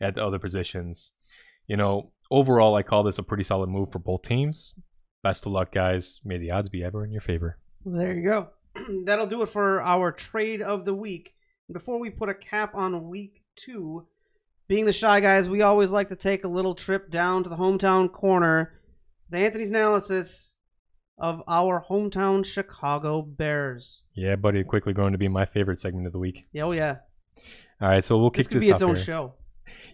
[0.01, 1.13] at the other positions.
[1.67, 4.73] You know, overall, I call this a pretty solid move for both teams.
[5.25, 6.21] Best of luck, guys.
[6.25, 7.59] May the odds be ever in your favor.
[7.83, 8.51] Well, there you go.
[9.05, 11.35] That'll do it for our trade of the week.
[11.71, 14.07] Before we put a cap on week two,
[14.69, 17.57] being the shy guys, we always like to take a little trip down to the
[17.57, 18.73] hometown corner.
[19.31, 20.53] The Anthony's analysis
[21.19, 24.03] of our hometown Chicago Bears.
[24.15, 26.47] Yeah, buddy, quickly going to be my favorite segment of the week.
[26.53, 26.97] Yeah, oh yeah,
[27.81, 29.05] All right, so we'll this kick could this, be its off own here.
[29.05, 29.35] show.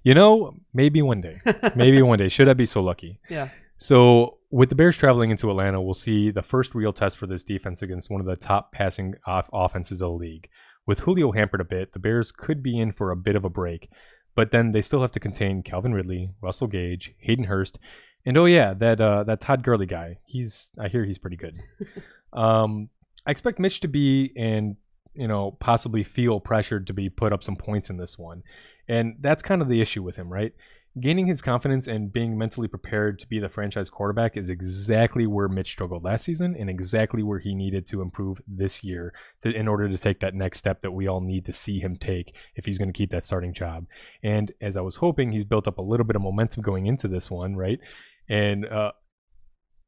[0.05, 1.41] You know, maybe one day.
[1.75, 2.29] maybe one day.
[2.29, 3.19] Should I be so lucky?
[3.29, 7.27] Yeah, So, with the Bears traveling into Atlanta, we'll see the first real test for
[7.27, 10.49] this defense against one of the top passing off offenses of the league.
[10.87, 13.51] With Julio hampered a bit, the Bears could be in for a bit of a
[13.51, 13.91] break,
[14.37, 17.81] but then they still have to contain Calvin Ridley, Russell Gage, Hayden Hurst,
[18.25, 20.19] and oh yeah, that uh, that Todd Gurley guy.
[20.25, 21.57] He's I hear he's pretty good.
[22.33, 22.91] um,
[23.27, 24.77] I expect Mitch to be and
[25.15, 28.45] you know possibly feel pressured to be put up some points in this one,
[28.87, 30.53] and that's kind of the issue with him, right?
[31.01, 35.49] Gaining his confidence and being mentally prepared to be the franchise quarterback is exactly where
[35.49, 39.67] Mitch struggled last season and exactly where he needed to improve this year to, in
[39.67, 42.65] order to take that next step that we all need to see him take if
[42.65, 43.87] he's going to keep that starting job.
[44.23, 47.09] And as I was hoping, he's built up a little bit of momentum going into
[47.09, 47.81] this one, right?
[48.29, 48.93] And uh,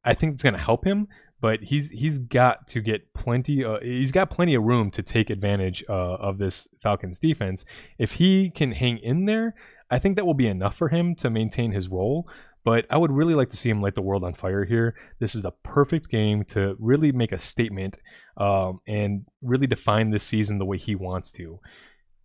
[0.04, 1.06] I think it's going to help him,
[1.40, 3.64] but he's he's got to get plenty.
[3.64, 7.64] Uh, he's got plenty of room to take advantage uh, of this Falcons defense.
[7.98, 9.54] If he can hang in there,
[9.90, 12.28] I think that will be enough for him to maintain his role.
[12.66, 14.96] But I would really like to see him light the world on fire here.
[15.20, 17.96] This is the perfect game to really make a statement
[18.36, 21.60] um, and really define this season the way he wants to.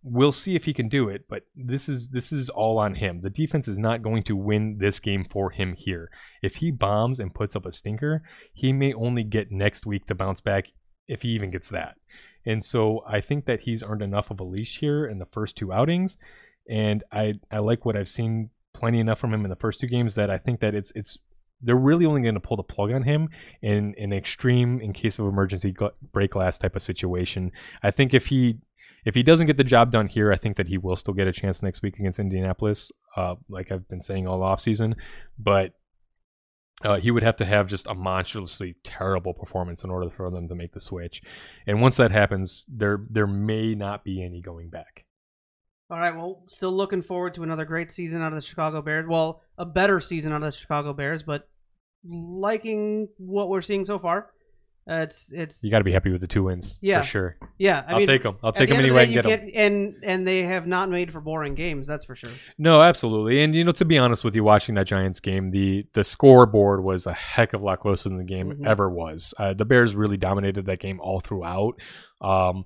[0.02, 3.20] We'll see if he can do it, but this is this is all on him.
[3.20, 6.10] The defense is not going to win this game for him here.
[6.42, 10.14] If he bombs and puts up a stinker, he may only get next week to
[10.16, 10.72] bounce back
[11.06, 11.94] if he even gets that.
[12.44, 15.56] And so I think that he's earned enough of a leash here in the first
[15.56, 16.16] two outings,
[16.68, 19.86] and I I like what I've seen plenty enough from him in the first two
[19.86, 21.18] games that I think that it's it's
[21.62, 23.28] they're really only going to pull the plug on him
[23.62, 25.74] in an extreme, in case of emergency
[26.12, 27.52] break glass type of situation.
[27.82, 28.58] I think if he
[29.04, 31.26] if he doesn't get the job done here, I think that he will still get
[31.26, 34.94] a chance next week against Indianapolis, uh, like I've been saying all offseason.
[35.38, 35.72] But
[36.84, 40.48] uh, he would have to have just a monstrously terrible performance in order for them
[40.48, 41.22] to make the switch.
[41.66, 45.04] And once that happens, there there may not be any going back.
[45.92, 49.06] All right, well, still looking forward to another great season out of the Chicago Bears.
[49.06, 51.46] Well, a better season out of the Chicago Bears, but
[52.04, 54.30] liking what we're seeing so far.
[54.90, 57.02] Uh, it's it's You got to be happy with the two wins, Yeah.
[57.02, 57.36] for sure.
[57.56, 57.84] yeah.
[57.86, 58.36] I I'll mean, take them.
[58.42, 59.06] I'll take the them anyway.
[59.06, 59.50] the day, get them.
[59.54, 61.86] and and they have not made for boring games.
[61.86, 62.32] That's for sure.
[62.58, 63.42] No, absolutely.
[63.42, 66.82] And you know, to be honest with you, watching that Giants game, the the scoreboard
[66.82, 68.66] was a heck of a lot closer than the game Mhm.
[68.66, 69.32] ever was.
[69.38, 71.80] Uh, the Bears really dominated that game all throughout.
[72.20, 72.64] Um,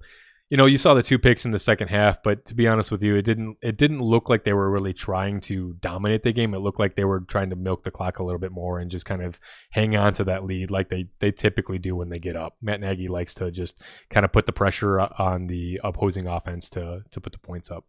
[0.48, 2.92] you know, you saw the two picks in the second half, but to be honest
[2.92, 6.32] with you, it didn't it didn't look like they were really trying to dominate the
[6.32, 6.54] game.
[6.54, 8.88] It looked like they were trying to milk the clock a little bit more and
[8.88, 9.40] just kind of
[9.70, 12.56] hang on to that lead like they they typically do when they get up.
[12.62, 17.02] Matt Nagy likes to just kind of put the pressure on the opposing offense to
[17.10, 17.84] to put the points up.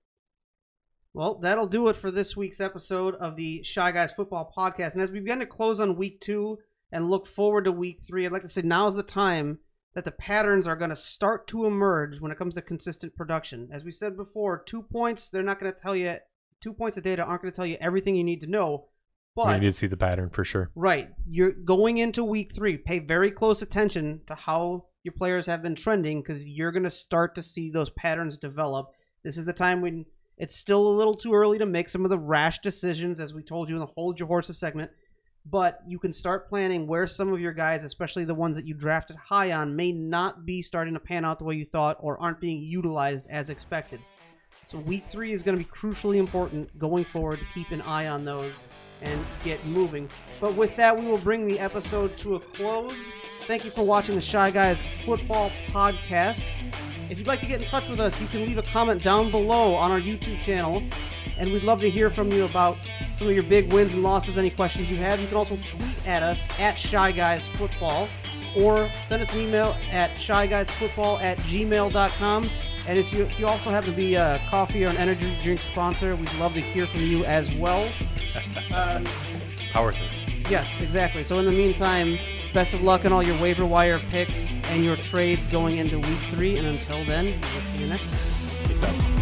[1.14, 4.94] Well, that'll do it for this week's episode of the Shy Guys Football Podcast.
[4.94, 6.58] And as we begin to close on week two
[6.92, 9.60] and look forward to week three, I'd like to say now's the time
[9.98, 13.68] that the patterns are going to start to emerge when it comes to consistent production.
[13.74, 16.18] As we said before, two points, they're not going to tell you,
[16.62, 18.90] two points of data aren't going to tell you everything you need to know.
[19.36, 20.70] But you need to see the pattern for sure.
[20.76, 21.10] Right.
[21.28, 22.78] You're going into week three.
[22.78, 26.92] Pay very close attention to how your players have been trending because you're going to
[26.92, 28.92] start to see those patterns develop.
[29.24, 30.06] This is the time when
[30.38, 33.42] it's still a little too early to make some of the rash decisions, as we
[33.42, 34.92] told you in the Hold Your Horses segment.
[35.50, 38.74] But you can start planning where some of your guys, especially the ones that you
[38.74, 42.20] drafted high on, may not be starting to pan out the way you thought or
[42.20, 44.02] aren't being utilized as expected.
[44.66, 48.08] So week three is going to be crucially important going forward to keep an eye
[48.08, 48.62] on those
[49.02, 50.10] and get moving.
[50.42, 52.98] But with that, we will bring the episode to a close.
[53.42, 56.44] Thank you for watching the Shy Guys Football Podcast.
[57.10, 59.32] If you'd like to get in touch with us, you can leave a comment down
[59.32, 60.84] below on our YouTube channel,
[61.38, 62.78] and we'd love to hear from you about
[63.16, 65.20] some of your big wins and losses, any questions you have.
[65.20, 68.10] You can also tweet at us at Shy Guys Football
[68.58, 72.50] or send us an email at shyguysfootball at gmail.com.
[72.88, 75.60] And if you, if you also happen to be a coffee or an energy drink
[75.60, 77.88] sponsor, we'd love to hear from you as well.
[78.72, 79.04] Um,
[79.72, 80.37] Power things.
[80.50, 81.24] Yes, exactly.
[81.24, 82.18] So in the meantime,
[82.54, 86.20] best of luck on all your waiver wire picks and your trades going into week
[86.32, 86.58] three.
[86.58, 88.10] And until then, we'll see you next
[88.82, 89.17] time.